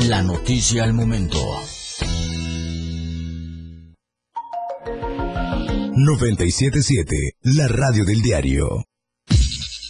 [0.09, 1.38] La noticia al momento.
[5.95, 8.87] 977, la radio del diario.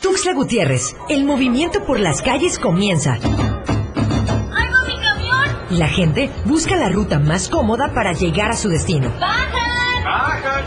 [0.00, 3.14] Tuxtla Gutiérrez, el movimiento por las calles comienza.
[3.14, 5.48] ¡Algo mi camión!
[5.70, 9.12] La gente busca la ruta más cómoda para llegar a su destino.
[9.18, 10.04] ¡Bajan!
[10.04, 10.62] ¡Baja,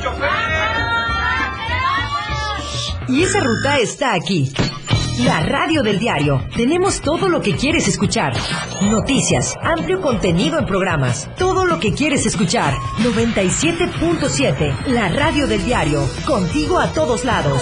[3.07, 4.51] Y esa ruta está aquí.
[5.23, 6.43] La radio del diario.
[6.55, 8.33] Tenemos todo lo que quieres escuchar.
[8.81, 11.29] Noticias, amplio contenido en programas.
[11.37, 12.73] Todo lo que quieres escuchar.
[12.99, 14.87] 97.7.
[14.87, 16.03] La radio del diario.
[16.25, 17.61] Contigo a todos lados.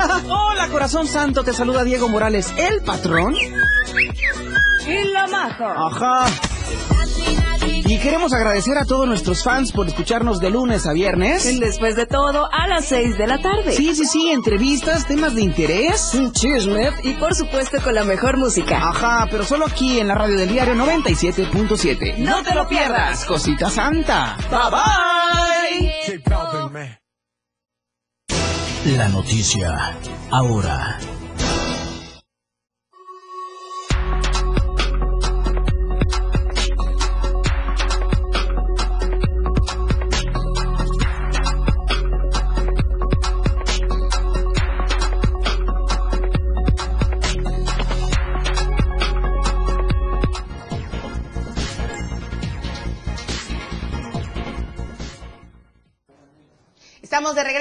[0.28, 3.34] Hola, corazón santo, te saluda Diego Morales, el patrón.
[3.36, 5.74] ¡Y la maja!
[5.76, 6.26] Ajá.
[7.62, 11.58] Y queremos agradecer a todos nuestros fans por escucharnos de lunes a viernes.
[11.58, 13.72] Después de todo, a las 6 de la tarde.
[13.72, 16.14] Sí, sí, sí, entrevistas, temas de interés.
[16.14, 18.78] Un chisme y por supuesto con la mejor música.
[18.78, 22.18] Ajá, pero solo aquí en la radio del diario 97.7.
[22.18, 23.24] No te lo pierdas.
[23.24, 24.36] Cosita santa.
[26.06, 26.99] Helping me.
[28.86, 29.94] La noticia
[30.30, 31.19] ahora.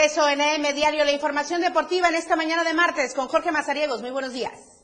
[0.10, 4.02] Regreso en AM Diario, la información deportiva en esta mañana de martes con Jorge Mazariegos.
[4.02, 4.79] Muy buenos días.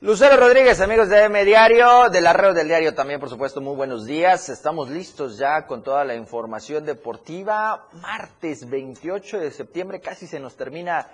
[0.00, 3.74] Lucero Rodríguez, amigos de M Diario, de la red del diario también, por supuesto, muy
[3.74, 4.48] buenos días.
[4.48, 7.88] Estamos listos ya con toda la información deportiva.
[7.94, 11.08] Martes 28 de septiembre, casi se nos termina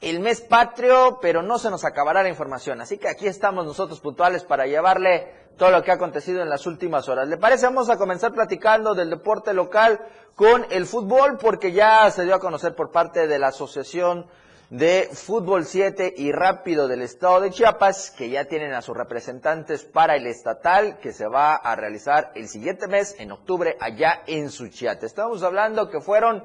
[0.00, 2.80] el mes patrio, pero no se nos acabará la información.
[2.80, 6.68] Así que aquí estamos nosotros puntuales para llevarle todo lo que ha acontecido en las
[6.68, 7.26] últimas horas.
[7.26, 7.66] ¿Le parece?
[7.66, 9.98] Vamos a comenzar platicando del deporte local
[10.36, 14.26] con el fútbol, porque ya se dio a conocer por parte de la Asociación
[14.70, 19.84] de Fútbol 7 y Rápido del Estado de Chiapas, que ya tienen a sus representantes
[19.84, 24.48] para el estatal, que se va a realizar el siguiente mes, en octubre, allá en
[24.48, 25.06] Suchiate.
[25.06, 26.44] Estamos hablando que fueron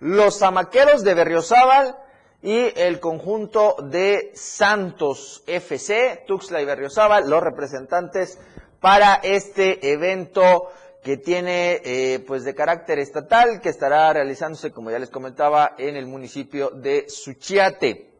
[0.00, 1.96] los zamaqueros de Berriozábal,
[2.42, 8.38] y el conjunto de Santos FC, Tuxtla y Berriozábal, los representantes
[8.80, 10.68] para este evento
[11.06, 15.94] que tiene eh, pues de carácter estatal, que estará realizándose, como ya les comentaba, en
[15.94, 18.10] el municipio de Suchiate.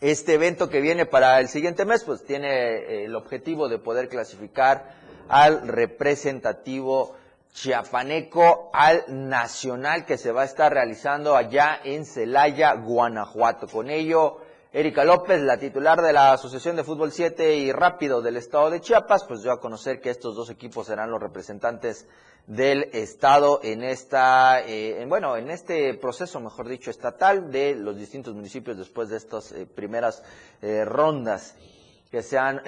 [0.00, 4.08] Este evento que viene para el siguiente mes, pues tiene eh, el objetivo de poder
[4.08, 4.96] clasificar
[5.28, 7.14] al representativo
[7.52, 13.68] chiapaneco al nacional que se va a estar realizando allá en Celaya, Guanajuato.
[13.68, 14.40] Con ello,
[14.70, 18.82] Erika López, la titular de la Asociación de Fútbol 7 y Rápido del Estado de
[18.82, 22.06] Chiapas, pues dio a conocer que estos dos equipos serán los representantes
[22.46, 28.34] del Estado en esta, eh, bueno, en este proceso, mejor dicho, estatal de los distintos
[28.34, 30.22] municipios después de estas eh, primeras
[30.60, 31.56] eh, rondas
[32.10, 32.60] que se han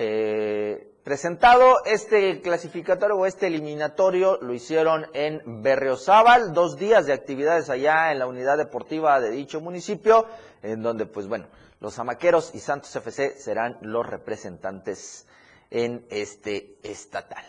[1.04, 1.84] presentado.
[1.84, 8.20] Este clasificatorio o este eliminatorio lo hicieron en Berriozábal, dos días de actividades allá en
[8.20, 10.26] la unidad deportiva de dicho municipio,
[10.62, 11.46] en donde, pues bueno,
[11.80, 15.26] los Amaqueros y Santos FC serán los representantes
[15.70, 17.44] en este estatal.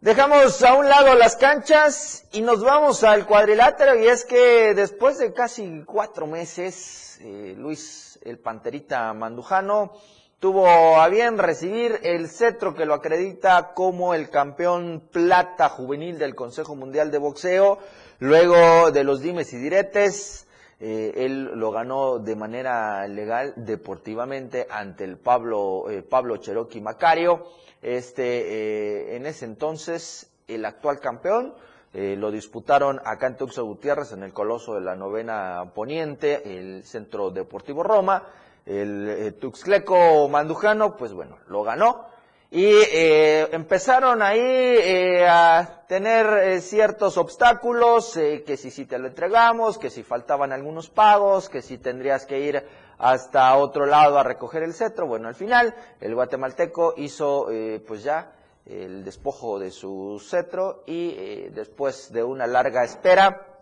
[0.00, 5.18] Dejamos a un lado las canchas y nos vamos al cuadrilátero y es que después
[5.18, 9.92] de casi cuatro meses, eh, Luis el Panterita Mandujano
[10.38, 16.34] tuvo a bien recibir el cetro que lo acredita como el campeón plata juvenil del
[16.34, 17.78] Consejo Mundial de Boxeo,
[18.18, 20.45] luego de los dimes y diretes,
[20.78, 27.46] eh, él lo ganó de manera legal, deportivamente, ante el Pablo, eh, Pablo Cherokee Macario.
[27.80, 31.54] Este, eh, en ese entonces, el actual campeón,
[31.94, 37.30] lo disputaron acá en Tuxo Gutiérrez, en el Coloso de la Novena Poniente, el Centro
[37.30, 38.22] Deportivo Roma.
[38.66, 42.04] El Tuxleco Mandujano, pues bueno, lo ganó
[42.50, 49.08] y eh, empezaron ahí eh, a tener eh, ciertos obstáculos, que si, si te lo
[49.08, 52.64] entregamos, que si faltaban algunos pagos, que si tendrías que ir
[52.98, 55.06] hasta otro lado a recoger el cetro.
[55.06, 57.48] Bueno, al final el guatemalteco hizo
[57.86, 58.32] pues ya
[58.64, 63.55] el despojo de su cetro y después de una larga espera,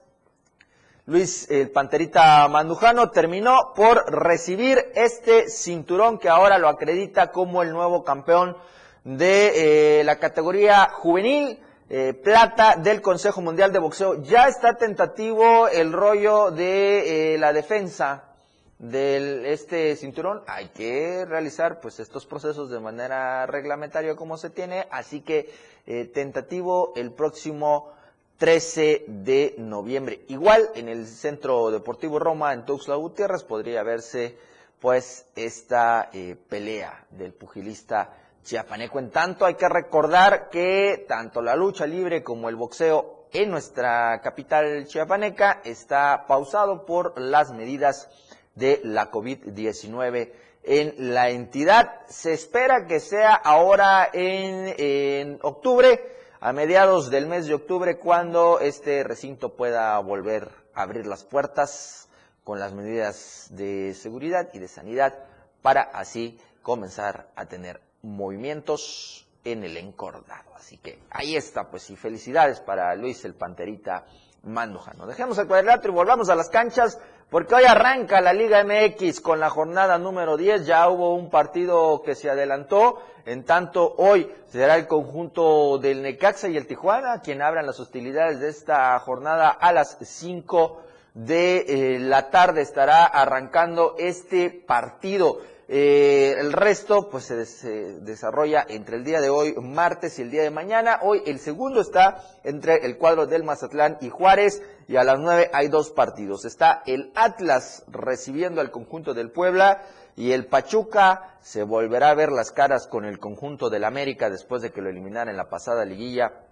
[1.06, 7.72] Luis el Panterita Mandujano terminó por recibir este cinturón que ahora lo acredita como el
[7.72, 8.56] nuevo campeón
[9.04, 11.60] de eh, la categoría juvenil.
[11.90, 14.22] Eh, plata del Consejo Mundial de Boxeo.
[14.22, 18.24] Ya está tentativo el rollo de eh, la defensa
[18.78, 20.42] de este cinturón.
[20.46, 25.52] Hay que realizar pues estos procesos de manera reglamentaria como se tiene, así que
[26.14, 27.92] tentativo el próximo
[28.38, 30.24] 13 de noviembre.
[30.28, 34.36] Igual en el Centro Deportivo Roma en Tuxtla Gutiérrez podría verse
[34.80, 36.10] pues esta
[36.48, 38.10] pelea del pugilista
[38.42, 38.98] chiapaneco.
[38.98, 44.20] En tanto, hay que recordar que tanto la lucha libre como el boxeo en nuestra
[44.20, 48.08] capital chiapaneca está pausado por las medidas
[48.54, 50.30] de la COVID-19
[50.62, 52.02] en la entidad.
[52.06, 56.00] Se espera que sea ahora en, octubre,
[56.44, 62.10] a mediados del mes de octubre, cuando este recinto pueda volver a abrir las puertas
[62.44, 65.14] con las medidas de seguridad y de sanidad
[65.62, 70.54] para así comenzar a tener movimientos en el encordado.
[70.54, 74.04] Así que ahí está, pues, y felicidades para Luis el Panterita
[74.42, 75.06] Mandujano.
[75.06, 79.40] Dejemos el cuadrilátero y volvamos a las canchas, porque hoy arranca la Liga MX con
[79.40, 80.66] la jornada número 10.
[80.66, 83.02] Ya hubo un partido que se adelantó.
[83.26, 88.40] En tanto, hoy será el conjunto del Necaxa y el Tijuana quien abran las hostilidades
[88.40, 90.82] de esta jornada a las 5
[91.14, 92.60] de eh, la tarde.
[92.62, 95.40] Estará arrancando este partido.
[95.66, 100.42] Eh, el resto pues se, desarrolla entre el día de hoy, martes y el día
[100.42, 100.98] de mañana.
[101.02, 105.50] Hoy el segundo está entre el cuadro del Mazatlán y Juárez y a las nueve
[105.54, 106.44] hay dos partidos.
[106.44, 109.82] Está el Atlas recibiendo al conjunto del Puebla
[110.16, 114.60] y el Pachuca se volverá a ver las caras con el conjunto del América después
[114.60, 116.43] de que lo eliminara en la pasada liguilla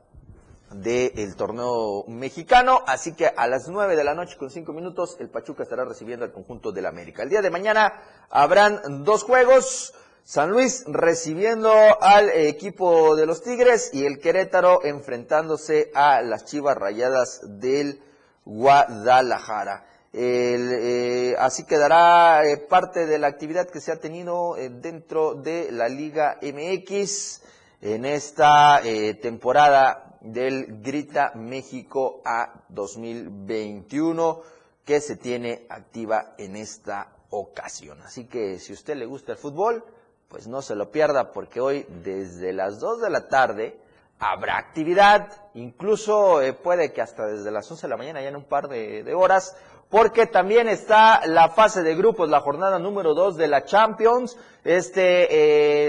[0.74, 2.80] del torneo mexicano.
[2.86, 6.24] Así que a las 9 de la noche con 5 minutos el Pachuca estará recibiendo
[6.24, 7.22] al conjunto del América.
[7.22, 9.94] El día de mañana habrán dos juegos.
[10.24, 16.76] San Luis recibiendo al equipo de los Tigres y el Querétaro enfrentándose a las Chivas
[16.76, 18.00] Rayadas del
[18.44, 19.84] Guadalajara.
[20.14, 25.72] Eh, así quedará eh, parte de la actividad que se ha tenido eh, dentro de
[25.72, 27.40] la Liga MX
[27.80, 28.80] en esta
[29.20, 34.40] temporada del Grita México a 2021
[34.84, 38.00] que se tiene activa en esta ocasión.
[38.02, 39.84] Así que si usted le gusta el fútbol,
[40.28, 43.78] pues no se lo pierda porque hoy desde las 2 de la tarde
[44.18, 48.36] habrá actividad, incluso eh, puede que hasta desde las 11 de la mañana, ya en
[48.36, 49.56] un par de, horas,
[49.92, 55.26] porque también está la fase de grupos, la jornada número 2 de la Champions, este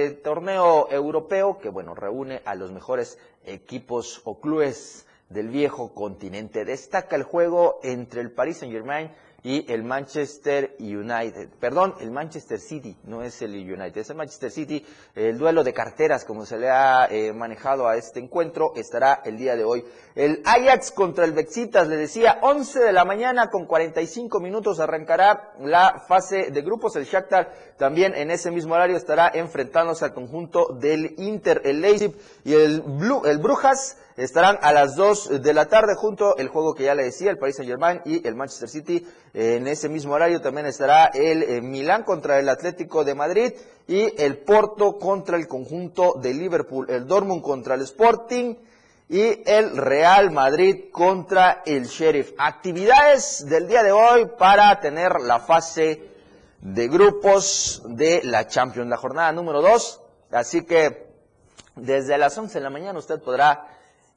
[0.07, 6.65] eh, torneo europeo que, bueno, reúne a los mejores equipos o clubes del viejo continente.
[6.65, 9.09] Destaca el juego entre el Paris Saint-Germain
[9.41, 11.49] y el Manchester United.
[11.59, 14.85] Perdón, el Manchester City, no es el United, es el Manchester City.
[15.15, 19.37] El duelo de carteras, como se le ha eh, manejado a este encuentro, estará el
[19.37, 19.83] día de hoy.
[20.15, 25.53] El Ajax contra el Bexitas, le decía, 11 de la mañana con 45 minutos arrancará
[25.59, 26.95] la fase de grupos.
[26.95, 32.15] El Shakhtar también en ese mismo horario estará enfrentándose al conjunto del Inter, el Leipzig
[32.43, 36.75] y el, Blue, el Brujas estarán a las 2 de la tarde junto el juego
[36.75, 39.07] que ya le decía, el Paris Saint Germain y el Manchester City.
[39.33, 43.53] En ese mismo horario también estará el eh, Milán contra el Atlético de Madrid
[43.87, 48.55] y el Porto contra el conjunto de Liverpool, el Dortmund contra el Sporting
[49.09, 52.33] y el Real Madrid contra el Sheriff.
[52.37, 56.09] Actividades del día de hoy para tener la fase
[56.61, 60.01] de grupos de la Champions, la jornada número 2.
[60.31, 61.13] Así que
[61.75, 63.67] desde las 11 de la mañana usted podrá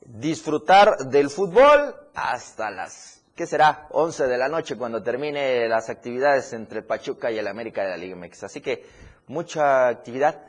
[0.00, 3.86] disfrutar del fútbol hasta las, ¿qué será?
[3.90, 7.96] 11 de la noche cuando termine las actividades entre Pachuca y el América de la
[7.98, 8.44] Liga MX.
[8.44, 8.84] Así que
[9.26, 10.46] mucha actividad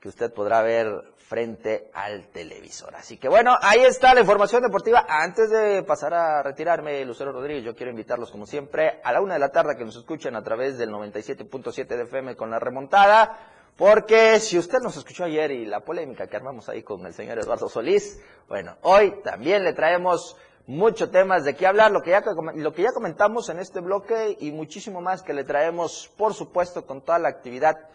[0.00, 2.94] que usted podrá ver frente al televisor.
[2.96, 5.06] Así que bueno, ahí está la información deportiva.
[5.08, 9.34] Antes de pasar a retirarme, Lucero Rodríguez, yo quiero invitarlos como siempre a la una
[9.34, 13.38] de la tarde que nos escuchen a través del 97.7 de FM con la remontada
[13.76, 17.38] porque si usted nos escuchó ayer y la polémica que armamos ahí con el señor
[17.40, 22.22] Eduardo Solís, bueno, hoy también le traemos muchos temas de qué hablar, lo que, ya,
[22.54, 26.86] lo que ya comentamos en este bloque y muchísimo más que le traemos, por supuesto,
[26.86, 27.88] con toda la actividad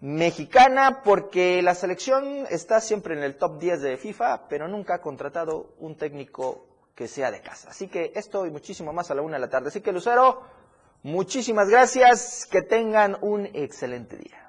[0.00, 5.00] mexicana, porque la selección está siempre en el top 10 de FIFA, pero nunca ha
[5.00, 7.70] contratado un técnico que sea de casa.
[7.70, 9.68] Así que esto y muchísimo más a la una de la tarde.
[9.68, 10.42] Así que Lucero,
[11.02, 14.45] muchísimas gracias, que tengan un excelente día.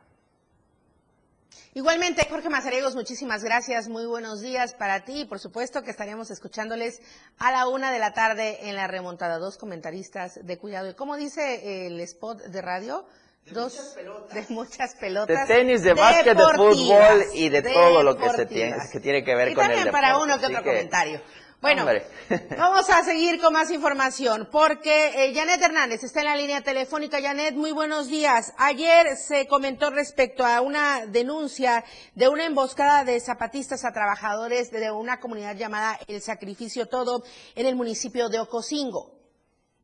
[1.77, 6.31] Igualmente, Jorge Mazariegos, muchísimas gracias, muy buenos días para ti y por supuesto que estaríamos
[6.31, 7.03] escuchándoles
[7.37, 9.37] a la una de la tarde en la remontada.
[9.37, 10.89] Dos comentaristas de cuidado.
[10.89, 13.05] Y como dice el spot de radio,
[13.45, 14.33] de dos muchas pelotas.
[14.33, 15.47] de muchas pelotas.
[15.47, 19.23] De tenis, de básquet, de fútbol y de todo lo que se tiene, que tiene
[19.23, 20.01] que ver Y con el también deporte.
[20.07, 21.21] para uno que otro comentario.
[21.59, 22.03] Bueno, Hombre.
[22.57, 27.17] vamos a seguir con más información porque eh, Janet Hernández está en la línea telefónica.
[27.19, 28.53] Janet, muy buenos días.
[28.59, 31.83] Ayer se comentó respecto a una denuncia
[32.13, 37.23] de una emboscada de zapatistas a trabajadores de una comunidad llamada El Sacrificio Todo
[37.55, 39.17] en el municipio de Ocosingo.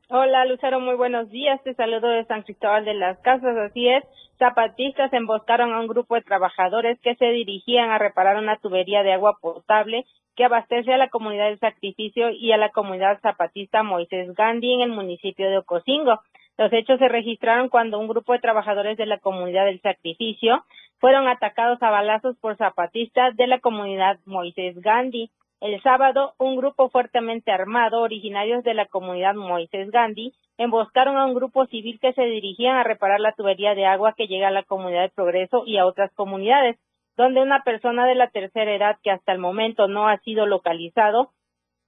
[0.09, 1.59] Hola Lucero, muy buenos días.
[1.63, 3.57] Te saludo de San Cristóbal de las Casas.
[3.57, 4.03] Así es,
[4.37, 9.13] zapatistas emboscaron a un grupo de trabajadores que se dirigían a reparar una tubería de
[9.13, 10.05] agua potable
[10.35, 14.81] que abastece a la comunidad del sacrificio y a la comunidad zapatista Moisés Gandhi en
[14.81, 16.19] el municipio de Ocosingo.
[16.57, 20.63] Los hechos se registraron cuando un grupo de trabajadores de la comunidad del sacrificio
[20.99, 25.31] fueron atacados a balazos por zapatistas de la comunidad Moisés Gandhi.
[25.59, 31.33] El sábado, un grupo fuertemente armado, originarios de la comunidad Moisés Gandhi, emboscaron a un
[31.33, 34.63] grupo civil que se dirigían a reparar la tubería de agua que llega a la
[34.63, 36.77] comunidad de Progreso y a otras comunidades,
[37.17, 41.31] donde una persona de la tercera edad que hasta el momento no ha sido localizado,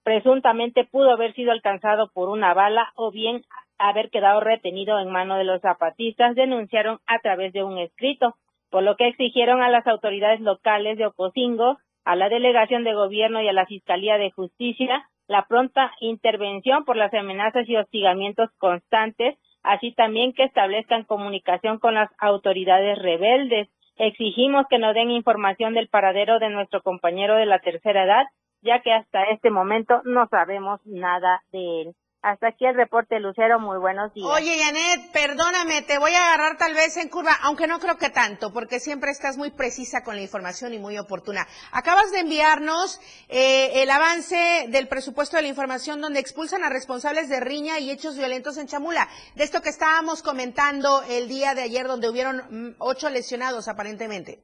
[0.03, 3.43] presuntamente pudo haber sido alcanzado por una bala o bien
[3.77, 8.35] haber quedado retenido en mano de los zapatistas, denunciaron a través de un escrito,
[8.69, 13.41] por lo que exigieron a las autoridades locales de Ocosingo, a la delegación de gobierno
[13.41, 19.37] y a la Fiscalía de Justicia la pronta intervención por las amenazas y hostigamientos constantes,
[19.63, 23.67] así también que establezcan comunicación con las autoridades rebeldes.
[23.97, 28.25] Exigimos que nos den información del paradero de nuestro compañero de la tercera edad,
[28.61, 31.95] ya que hasta este momento no sabemos nada de él.
[32.25, 34.27] Hasta aquí el reporte Lucero, muy buenos días.
[34.27, 38.09] Oye, Janet, perdóname, te voy a agarrar tal vez en curva, aunque no creo que
[38.09, 41.45] tanto, porque siempre estás muy precisa con la información y muy oportuna.
[41.71, 42.99] Acabas de enviarnos
[43.29, 47.91] eh, el avance del presupuesto de la información donde expulsan a responsables de riña y
[47.91, 49.07] hechos violentos en Chamula.
[49.35, 54.39] De esto que estábamos comentando el día de ayer, donde hubieron mm, ocho lesionados aparentemente.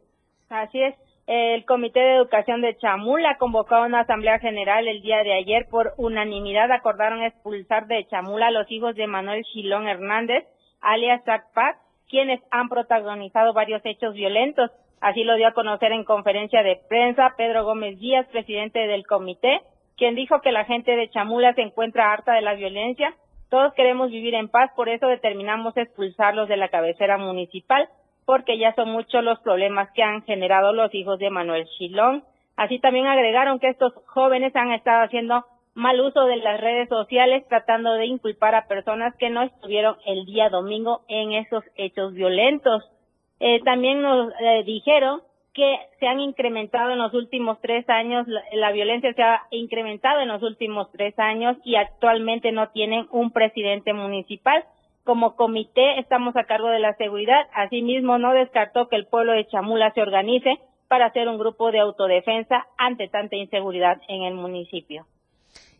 [0.49, 0.93] Así es.
[1.33, 5.65] El Comité de Educación de Chamula convocó a una asamblea general el día de ayer.
[5.71, 10.43] Por unanimidad acordaron expulsar de Chamula a los hijos de Manuel Gilón Hernández,
[10.81, 11.77] alias Zacpat,
[12.09, 14.71] quienes han protagonizado varios hechos violentos.
[14.99, 19.61] Así lo dio a conocer en conferencia de prensa Pedro Gómez Díaz, presidente del comité,
[19.95, 23.15] quien dijo que la gente de Chamula se encuentra harta de la violencia.
[23.49, 27.87] Todos queremos vivir en paz, por eso determinamos expulsarlos de la cabecera municipal
[28.31, 32.23] porque ya son muchos los problemas que han generado los hijos de Manuel Chilón.
[32.55, 37.43] Así también agregaron que estos jóvenes han estado haciendo mal uso de las redes sociales
[37.49, 42.89] tratando de inculpar a personas que no estuvieron el día domingo en esos hechos violentos.
[43.41, 45.19] Eh, también nos eh, dijeron
[45.53, 50.21] que se han incrementado en los últimos tres años, la, la, violencia se ha incrementado
[50.21, 54.63] en los últimos tres años y actualmente no tienen un presidente municipal.
[55.03, 59.47] Como comité estamos a cargo de la seguridad, asimismo no descartó que el pueblo de
[59.47, 65.07] Chamula se organice para hacer un grupo de autodefensa ante tanta inseguridad en el municipio.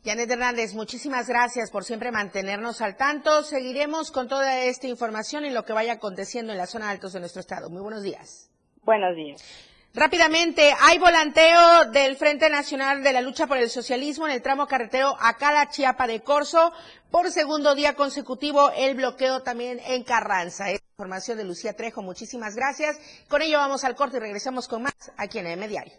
[0.04, 3.44] Janet Hernández, muchísimas gracias por siempre mantenernos al tanto.
[3.44, 7.20] Seguiremos con toda esta información y lo que vaya aconteciendo en la zona altos de
[7.20, 7.70] nuestro estado.
[7.70, 8.50] Muy buenos días.
[8.84, 9.71] Buenos días.
[9.94, 14.66] Rápidamente, hay volanteo del Frente Nacional de la Lucha por el Socialismo en el tramo
[14.66, 16.72] carretero Acala Chiapa de Corzo.
[17.12, 20.72] Por segundo día consecutivo, el bloqueo también en Carranza.
[20.72, 22.02] Es información de Lucía Trejo.
[22.02, 22.98] Muchísimas gracias.
[23.28, 25.94] Con ello vamos al corte y regresamos con más aquí en M Diario.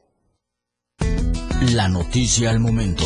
[1.75, 3.05] La noticia al momento.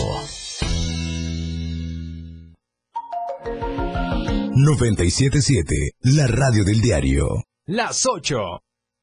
[4.59, 7.27] 977, la radio del diario.
[7.67, 8.37] Las 8,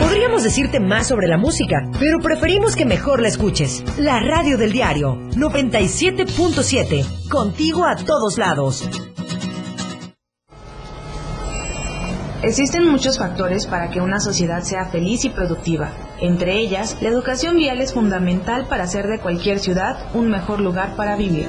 [0.00, 3.84] Podríamos decirte más sobre la música, pero preferimos que mejor la escuches.
[3.98, 8.88] La radio del diario 97.7, contigo a todos lados.
[12.44, 15.90] Existen muchos factores para que una sociedad sea feliz y productiva.
[16.20, 20.94] Entre ellas, la educación vial es fundamental para hacer de cualquier ciudad un mejor lugar
[20.94, 21.48] para vivir.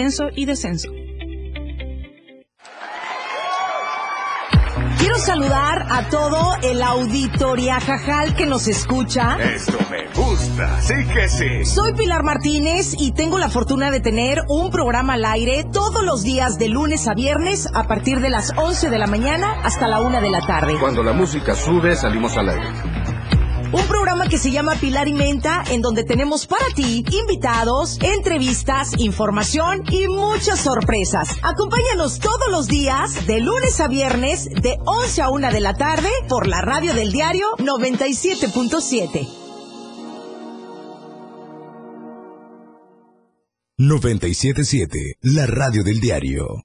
[0.00, 0.88] ascenso y descenso.
[4.98, 9.36] Quiero saludar a todo el auditoria Jajal que nos escucha.
[9.40, 11.64] Esto me gusta, sí que sí.
[11.64, 16.22] Soy Pilar Martínez y tengo la fortuna de tener un programa al aire todos los
[16.22, 20.00] días de lunes a viernes a partir de las 11 de la mañana hasta la
[20.00, 20.74] 1 de la tarde.
[20.80, 22.99] Cuando la música sube, salimos al aire.
[23.72, 28.98] Un programa que se llama Pilar y Menta, en donde tenemos para ti invitados, entrevistas,
[28.98, 31.28] información y muchas sorpresas.
[31.42, 36.08] Acompáñanos todos los días, de lunes a viernes, de 11 a 1 de la tarde,
[36.28, 39.28] por la radio del diario 97.7.
[43.78, 46.64] 977, la radio del diario.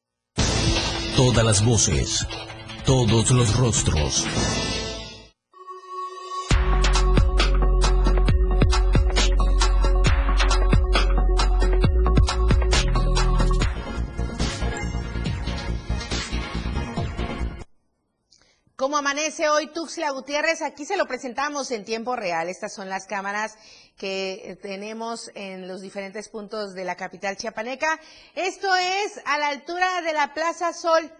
[1.15, 2.25] Todas las voces,
[2.83, 4.25] todos los rostros.
[18.85, 20.61] ¿Cómo amanece hoy Tuxtla Gutiérrez?
[20.61, 22.49] Aquí se lo presentamos en tiempo real.
[22.49, 23.57] Estas son las cámaras
[23.97, 27.99] que tenemos en los diferentes puntos de la capital chiapaneca.
[28.35, 31.11] Esto es a la altura de la Plaza Sol,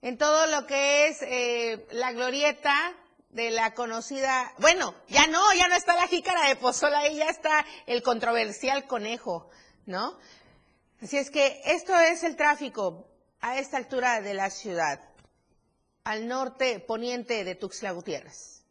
[0.00, 2.94] en todo lo que es eh, la glorieta
[3.28, 7.28] de la conocida, bueno, ya no, ya no está la jícara de Pozola, ahí ya
[7.28, 9.50] está el controversial conejo,
[9.84, 10.18] ¿no?
[11.02, 13.06] Así es que esto es el tráfico
[13.42, 14.98] a esta altura de la ciudad
[16.06, 18.62] al norte poniente de Tuxtla Gutiérrez.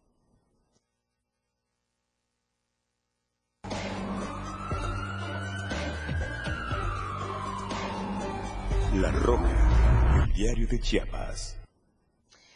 [8.93, 11.57] La Roja, el diario de Chiapas.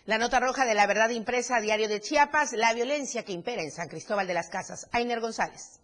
[0.05, 3.71] La nota roja de la verdad impresa, diario de Chiapas, la violencia que impera en
[3.71, 4.87] San Cristóbal de las Casas.
[4.93, 5.81] Ainer González.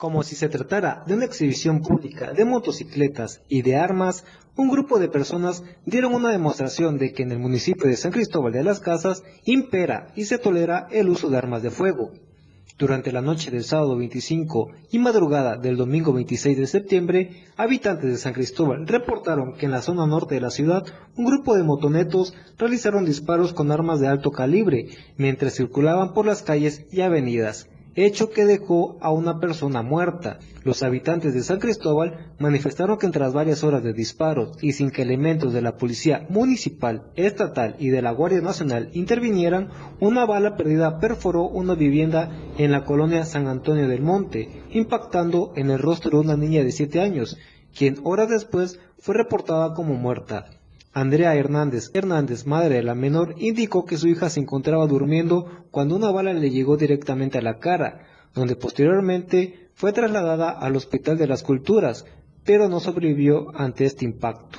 [0.00, 4.24] Como si se tratara de una exhibición pública de motocicletas y de armas,
[4.56, 8.54] un grupo de personas dieron una demostración de que en el municipio de San Cristóbal
[8.54, 12.12] de las Casas impera y se tolera el uso de armas de fuego.
[12.78, 18.16] Durante la noche del sábado 25 y madrugada del domingo 26 de septiembre, habitantes de
[18.16, 20.82] San Cristóbal reportaron que en la zona norte de la ciudad
[21.14, 24.86] un grupo de motonetos realizaron disparos con armas de alto calibre
[25.18, 30.38] mientras circulaban por las calles y avenidas hecho que dejó a una persona muerta.
[30.62, 35.02] Los habitantes de San Cristóbal manifestaron que tras varias horas de disparos y sin que
[35.02, 39.70] elementos de la policía municipal, estatal y de la Guardia Nacional intervinieran,
[40.00, 45.70] una bala perdida perforó una vivienda en la colonia San Antonio del Monte, impactando en
[45.70, 47.38] el rostro de una niña de 7 años,
[47.76, 50.59] quien horas después fue reportada como muerta.
[50.92, 55.94] Andrea Hernández Hernández, madre de la menor, indicó que su hija se encontraba durmiendo cuando
[55.94, 61.28] una bala le llegó directamente a la cara, donde posteriormente fue trasladada al Hospital de
[61.28, 62.06] las Culturas,
[62.44, 64.58] pero no sobrevivió ante este impacto.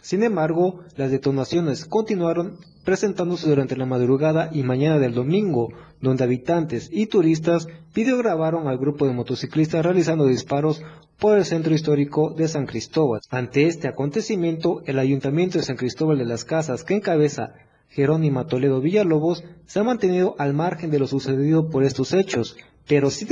[0.00, 5.68] Sin embargo, las detonaciones continuaron presentándose durante la madrugada y mañana del domingo,
[6.00, 10.82] donde habitantes y turistas videograbaron al grupo de motociclistas realizando disparos
[11.18, 13.20] por el centro histórico de San Cristóbal.
[13.30, 17.54] Ante este acontecimiento, el Ayuntamiento de San Cristóbal de las Casas, que encabeza
[17.88, 23.10] Jerónima Toledo Villalobos, se ha mantenido al margen de lo sucedido por estos hechos, pero
[23.10, 23.26] sí,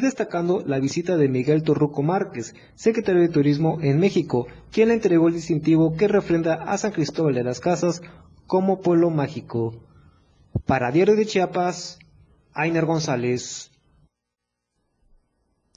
[0.00, 5.28] destacando la visita de Miguel Torruco Márquez, secretario de Turismo en México, quien le entregó
[5.28, 8.02] el distintivo que refrenda a San Cristóbal de las Casas
[8.46, 9.74] como pueblo mágico.
[10.66, 11.98] Para Diario de Chiapas,
[12.52, 13.70] Ainer González.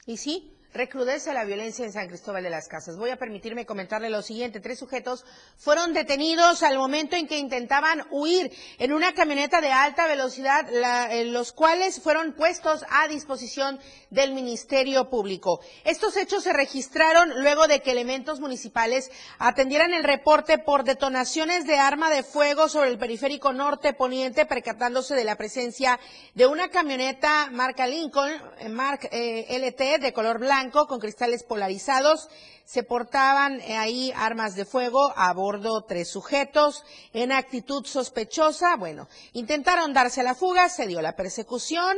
[0.05, 2.97] Y sí, recrudece la violencia en San Cristóbal de las Casas.
[2.97, 4.59] Voy a permitirme comentarle lo siguiente.
[4.59, 5.25] Tres sujetos
[5.57, 10.69] fueron detenidos al momento en que intentaban huir en una camioneta de alta velocidad,
[11.11, 13.79] eh, los cuales fueron puestos a disposición
[14.11, 15.59] del Ministerio Público.
[15.83, 19.09] Estos hechos se registraron luego de que elementos municipales
[19.39, 25.15] atendieran el reporte por detonaciones de arma de fuego sobre el periférico norte poniente, percatándose
[25.15, 25.99] de la presencia
[26.35, 32.29] de una camioneta marca Lincoln, eh, marca eh, LT de color blanco con cristales polarizados.
[32.65, 38.75] Se portaban eh, ahí armas de fuego a bordo tres sujetos en actitud sospechosa.
[38.75, 41.97] Bueno, intentaron darse a la fuga, se dio la persecución.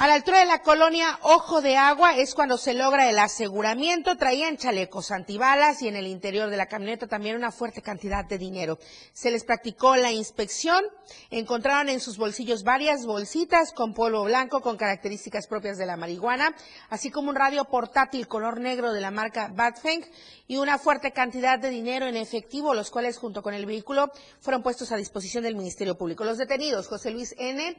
[0.00, 4.16] A la altura de la colonia Ojo de Agua es cuando se logra el aseguramiento.
[4.16, 8.38] Traían chalecos antibalas y en el interior de la camioneta también una fuerte cantidad de
[8.38, 8.78] dinero.
[9.12, 10.84] Se les practicó la inspección.
[11.30, 16.54] Encontraron en sus bolsillos varias bolsitas con polvo blanco con características propias de la marihuana,
[16.90, 20.06] así como un radio portátil color negro de la marca Badfeng
[20.46, 24.62] y una fuerte cantidad de dinero en efectivo, los cuales junto con el vehículo fueron
[24.62, 26.22] puestos a disposición del Ministerio Público.
[26.22, 27.76] Los detenidos, José Luis N.,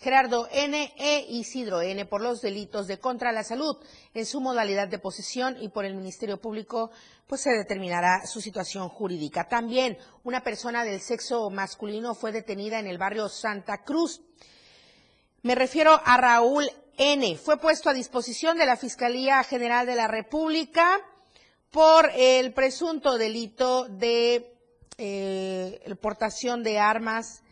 [0.00, 0.94] Gerardo N.
[0.96, 2.06] e Isidro N.
[2.06, 3.76] por los delitos de contra la salud
[4.14, 6.90] en su modalidad de posesión y por el Ministerio Público
[7.26, 9.46] pues se determinará su situación jurídica.
[9.46, 14.22] También una persona del sexo masculino fue detenida en el barrio Santa Cruz.
[15.42, 17.36] Me refiero a Raúl N.
[17.36, 20.98] Fue puesto a disposición de la Fiscalía General de la República
[21.70, 24.54] por el presunto delito de
[24.96, 27.42] eh, portación de armas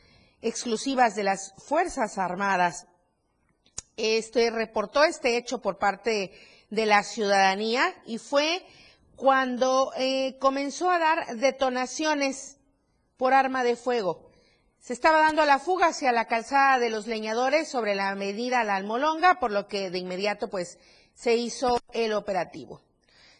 [0.42, 2.86] exclusivas de las Fuerzas Armadas.
[3.96, 6.32] Este reportó este hecho por parte
[6.70, 8.64] de la ciudadanía y fue
[9.16, 12.58] cuando eh, comenzó a dar detonaciones
[13.16, 14.30] por arma de fuego.
[14.78, 18.76] Se estaba dando la fuga hacia la calzada de los leñadores sobre la medida La
[18.76, 20.78] Almolonga, por lo que de inmediato pues
[21.14, 22.80] se hizo el operativo.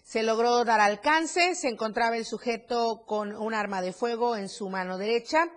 [0.02, 4.68] Se logró dar alcance, se encontraba el sujeto con un arma de fuego en su
[4.68, 5.48] mano derecha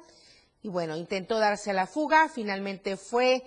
[0.64, 3.43] y bueno, intentó darse a la fuga, finalmente fue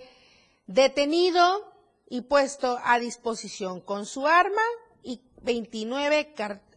[0.67, 1.73] detenido
[2.09, 4.61] y puesto a disposición con su arma
[5.03, 6.33] y 29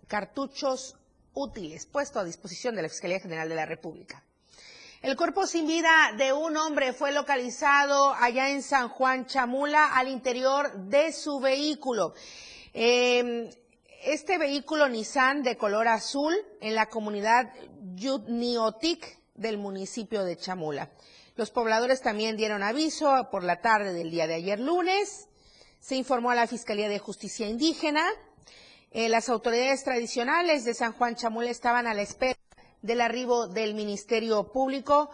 [0.07, 0.97] cartuchos
[1.35, 4.23] útiles, puesto a disposición de la Fiscalía General de la República.
[5.01, 10.09] El cuerpo sin vida de un hombre fue localizado allá en San Juan Chamula al
[10.09, 12.15] interior de su vehículo.
[12.73, 13.49] Em,
[14.03, 17.53] este vehículo Nissan de color azul en la comunidad
[17.95, 20.91] Yutniotic del municipio de Chamula.
[21.37, 25.29] Los pobladores también dieron aviso por la tarde del día de ayer lunes.
[25.81, 28.05] Se informó a la Fiscalía de Justicia Indígena.
[28.91, 32.39] Eh, las autoridades tradicionales de San Juan Chamula estaban a la espera
[32.83, 35.11] del arribo del Ministerio Público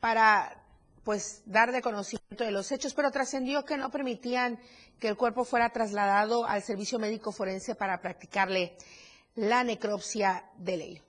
[0.00, 0.60] para
[1.02, 4.58] pues dar de conocimiento de los hechos, pero trascendió que no permitían
[4.98, 8.76] que el cuerpo fuera trasladado al servicio médico forense para practicarle
[9.34, 11.02] la necropsia de ley.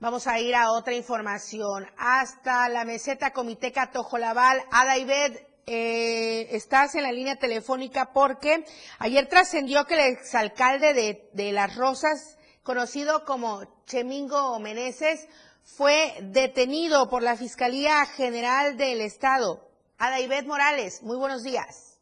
[0.00, 1.84] Vamos a ir a otra información.
[1.98, 8.64] Hasta la meseta Comiteca Tojolabal, Adaibet eh, estás en la línea telefónica porque
[8.98, 15.28] ayer trascendió que el exalcalde de, de Las Rosas, conocido como Chemingo Meneses,
[15.76, 19.68] fue detenido por la Fiscalía General del Estado.
[19.98, 22.00] Adaibet Morales, muy buenos días.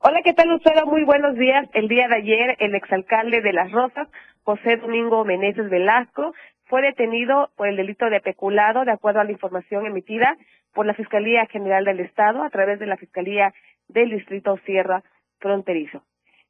[0.00, 0.84] Hola, ¿qué tal Lucero?
[0.86, 1.64] Muy buenos días.
[1.74, 4.08] El día de ayer, el exalcalde de Las Rosas,
[4.42, 6.34] José Domingo Meneses Velasco,
[6.74, 10.36] fue detenido por el delito de peculado, de acuerdo a la información emitida
[10.72, 13.54] por la Fiscalía General del Estado a través de la Fiscalía
[13.86, 15.04] del Distrito Sierra
[15.38, 16.02] Fronterizo.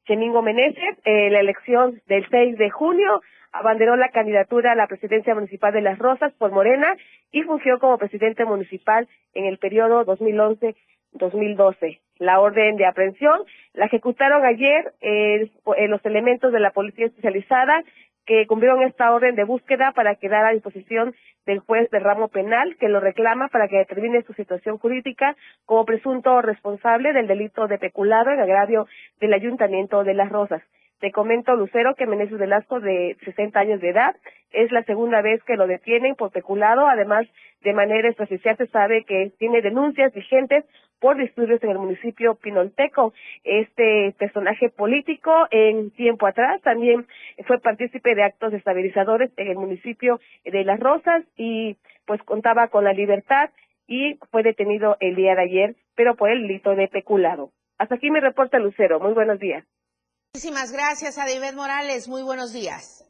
[0.07, 3.21] Chemingo Meneses, en la elección del 6 de junio,
[3.51, 6.95] abanderó la candidatura a la presidencia municipal de Las Rosas por Morena
[7.31, 11.99] y fungió como presidente municipal en el periodo 2011-2012.
[12.17, 13.41] La orden de aprehensión
[13.73, 15.51] la ejecutaron ayer eh,
[15.87, 17.83] los elementos de la Policía Especializada
[18.25, 21.15] que cumplieron esta orden de búsqueda para quedar a disposición
[21.45, 25.85] del juez de ramo penal que lo reclama para que determine su situación jurídica como
[25.85, 28.87] presunto responsable del delito de peculado en agravio
[29.19, 30.63] del Ayuntamiento de Las Rosas.
[30.99, 34.15] Te comento, Lucero, que Meneses Velasco, de 60 años de edad,
[34.51, 36.87] es la segunda vez que lo detienen por peculado.
[36.87, 37.27] Además,
[37.61, 40.63] de manera extraoficial se sabe que tiene denuncias vigentes
[40.99, 43.13] por disturbios en el municipio Pinolteco.
[43.43, 47.07] Este personaje político en tiempo atrás también
[47.47, 52.83] fue partícipe de actos estabilizadores en el municipio de Las Rosas y pues contaba con
[52.83, 53.49] la libertad
[53.87, 57.51] y fue detenido el día de ayer, pero por el delito de peculado.
[57.77, 58.99] Hasta aquí mi reporte, Lucero.
[58.99, 59.65] Muy buenos días.
[60.33, 62.07] Muchísimas gracias a David Morales.
[62.07, 63.04] Muy buenos días.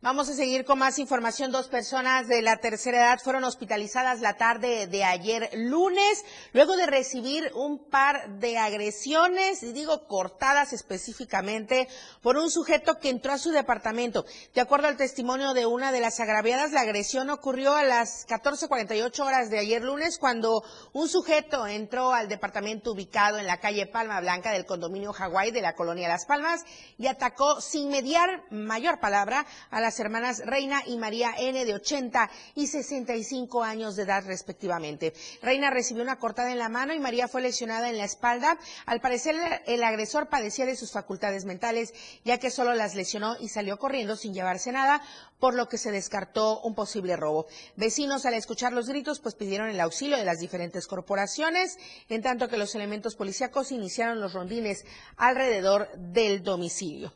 [0.00, 1.50] Vamos a seguir con más información.
[1.50, 6.86] Dos personas de la tercera edad fueron hospitalizadas la tarde de ayer lunes, luego de
[6.86, 11.88] recibir un par de agresiones, y digo cortadas específicamente,
[12.22, 14.24] por un sujeto que entró a su departamento.
[14.54, 19.18] De acuerdo al testimonio de una de las agraviadas, la agresión ocurrió a las 14.48
[19.18, 24.20] horas de ayer lunes, cuando un sujeto entró al departamento ubicado en la calle Palma
[24.20, 26.64] Blanca del condominio Hawái de la colonia Las Palmas
[26.98, 31.72] y atacó sin mediar mayor palabra a la las hermanas Reina y María N de
[31.72, 35.14] 80 y 65 años de edad respectivamente.
[35.40, 38.58] Reina recibió una cortada en la mano y María fue lesionada en la espalda.
[38.84, 39.34] Al parecer
[39.64, 44.14] el agresor padecía de sus facultades mentales ya que solo las lesionó y salió corriendo
[44.14, 45.00] sin llevarse nada,
[45.38, 47.46] por lo que se descartó un posible robo.
[47.76, 51.78] Vecinos al escuchar los gritos pues pidieron el auxilio de las diferentes corporaciones,
[52.10, 54.84] en tanto que los elementos policíacos iniciaron los rondines
[55.16, 57.14] alrededor del domicilio.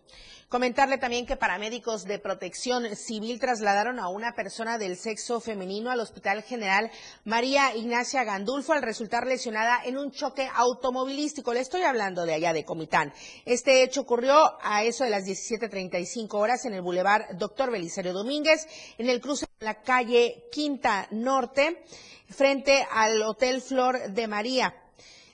[0.53, 6.01] Comentarle también que paramédicos de protección civil trasladaron a una persona del sexo femenino al
[6.01, 6.91] Hospital General
[7.25, 11.55] María Ignacia Gandulfo al resultar lesionada en un choque automovilístico.
[11.55, 13.15] Le estoy hablando de allá de Comitán.
[13.47, 18.69] Este hecho ocurrió a eso de las 17.35 horas en el Boulevard Doctor Belisario Domínguez,
[18.99, 21.83] en el cruce de la calle Quinta Norte,
[22.29, 24.82] frente al Hotel Flor de María.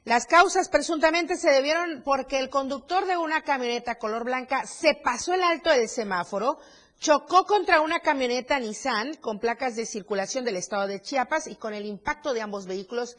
[0.09, 5.35] Las causas presuntamente se debieron porque el conductor de una camioneta color blanca se pasó
[5.35, 6.59] el alto del semáforo,
[6.99, 11.75] chocó contra una camioneta Nissan con placas de circulación del estado de Chiapas y con
[11.75, 13.19] el impacto de ambos vehículos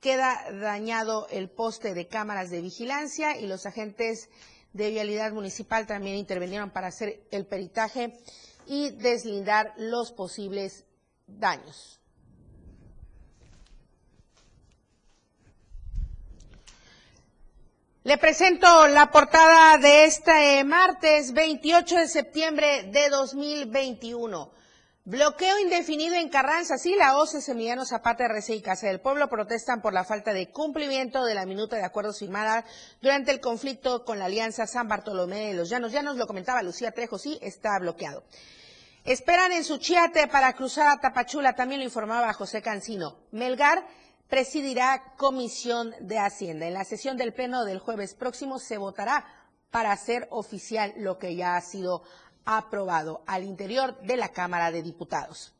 [0.00, 4.30] queda dañado el poste de cámaras de vigilancia y los agentes
[4.72, 8.18] de vialidad municipal también intervinieron para hacer el peritaje
[8.66, 10.86] y deslindar los posibles
[11.26, 12.00] daños.
[18.06, 24.52] Le presento la portada de este martes 28 de septiembre de 2021.
[25.04, 26.78] Bloqueo indefinido en Carranza.
[26.78, 30.52] Sí, la OCE, Semillano Zapata, RC y Casa del Pueblo protestan por la falta de
[30.52, 32.64] cumplimiento de la minuta de acuerdos firmada
[33.02, 35.90] durante el conflicto con la Alianza San Bartolomé de los Llanos.
[35.90, 38.22] Ya nos lo comentaba Lucía Trejo, sí, está bloqueado.
[39.04, 43.18] Esperan en su chiate para cruzar a Tapachula, también lo informaba José Cancino.
[43.32, 43.84] Melgar
[44.28, 46.66] presidirá Comisión de Hacienda.
[46.66, 49.26] En la sesión del Pleno del jueves próximo se votará
[49.70, 52.02] para hacer oficial lo que ya ha sido
[52.44, 55.52] aprobado al interior de la Cámara de Diputados.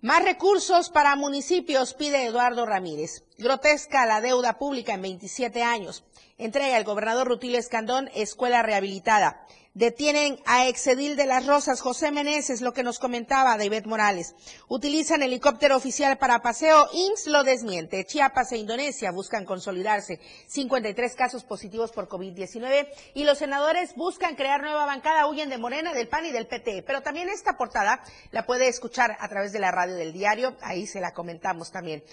[0.00, 3.24] Más recursos para municipios pide Eduardo Ramírez.
[3.38, 6.04] Grotesca la deuda pública en 27 años.
[6.36, 9.46] Entrega el gobernador Rutilio Escandón escuela rehabilitada.
[9.74, 14.36] Detienen a Exedil de las Rosas, José Meneses, lo que nos comentaba David Morales.
[14.68, 18.04] Utilizan helicóptero oficial para paseo, IMSS lo desmiente.
[18.04, 20.20] Chiapas e Indonesia buscan consolidarse.
[20.46, 25.92] 53 casos positivos por COVID-19 y los senadores buscan crear nueva bancada, huyen de Morena,
[25.92, 26.84] del PAN y del PT.
[26.86, 28.00] Pero también esta portada
[28.30, 32.04] la puede escuchar a través de la radio del diario, ahí se la comentamos también.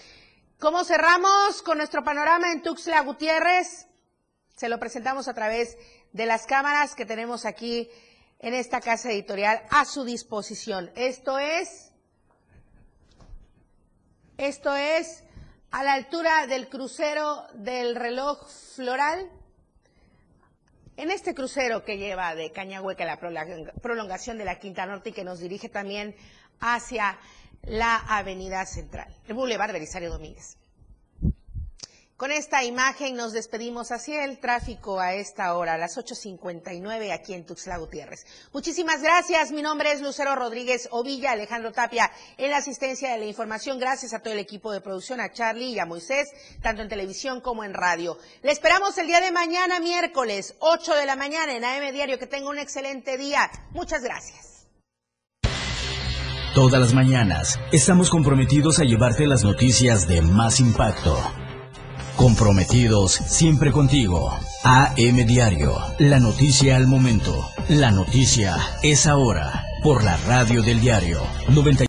[0.58, 3.86] ¿Cómo cerramos con nuestro panorama en Tuxtla Gutiérrez?
[4.56, 5.76] Se lo presentamos a través
[6.12, 7.88] de las cámaras que tenemos aquí
[8.38, 10.90] en esta casa editorial a su disposición.
[10.94, 11.92] Esto es,
[14.36, 15.24] esto es
[15.70, 19.30] a la altura del crucero del reloj floral.
[20.96, 25.24] En este crucero que lleva de Cañahueca la prolongación de la Quinta Norte y que
[25.24, 26.14] nos dirige también
[26.60, 27.18] hacia
[27.62, 30.58] la Avenida Central, el Boulevard Belisario Domínguez.
[32.22, 37.34] Con esta imagen nos despedimos hacia el tráfico a esta hora, a las 8.59 aquí
[37.34, 38.26] en Tuxtla Gutiérrez.
[38.52, 39.50] Muchísimas gracias.
[39.50, 43.80] Mi nombre es Lucero Rodríguez Ovilla, Alejandro Tapia en la asistencia de la información.
[43.80, 46.28] Gracias a todo el equipo de producción, a Charlie y a Moisés,
[46.62, 48.16] tanto en televisión como en radio.
[48.44, 52.20] Le esperamos el día de mañana, miércoles, 8 de la mañana en AM Diario.
[52.20, 53.50] Que tenga un excelente día.
[53.72, 54.68] Muchas gracias.
[56.54, 61.18] Todas las mañanas estamos comprometidos a llevarte las noticias de más impacto.
[62.22, 64.32] Comprometidos siempre contigo.
[64.62, 67.50] AM Diario, la noticia al momento.
[67.68, 71.80] La noticia es ahora por la radio del diario 90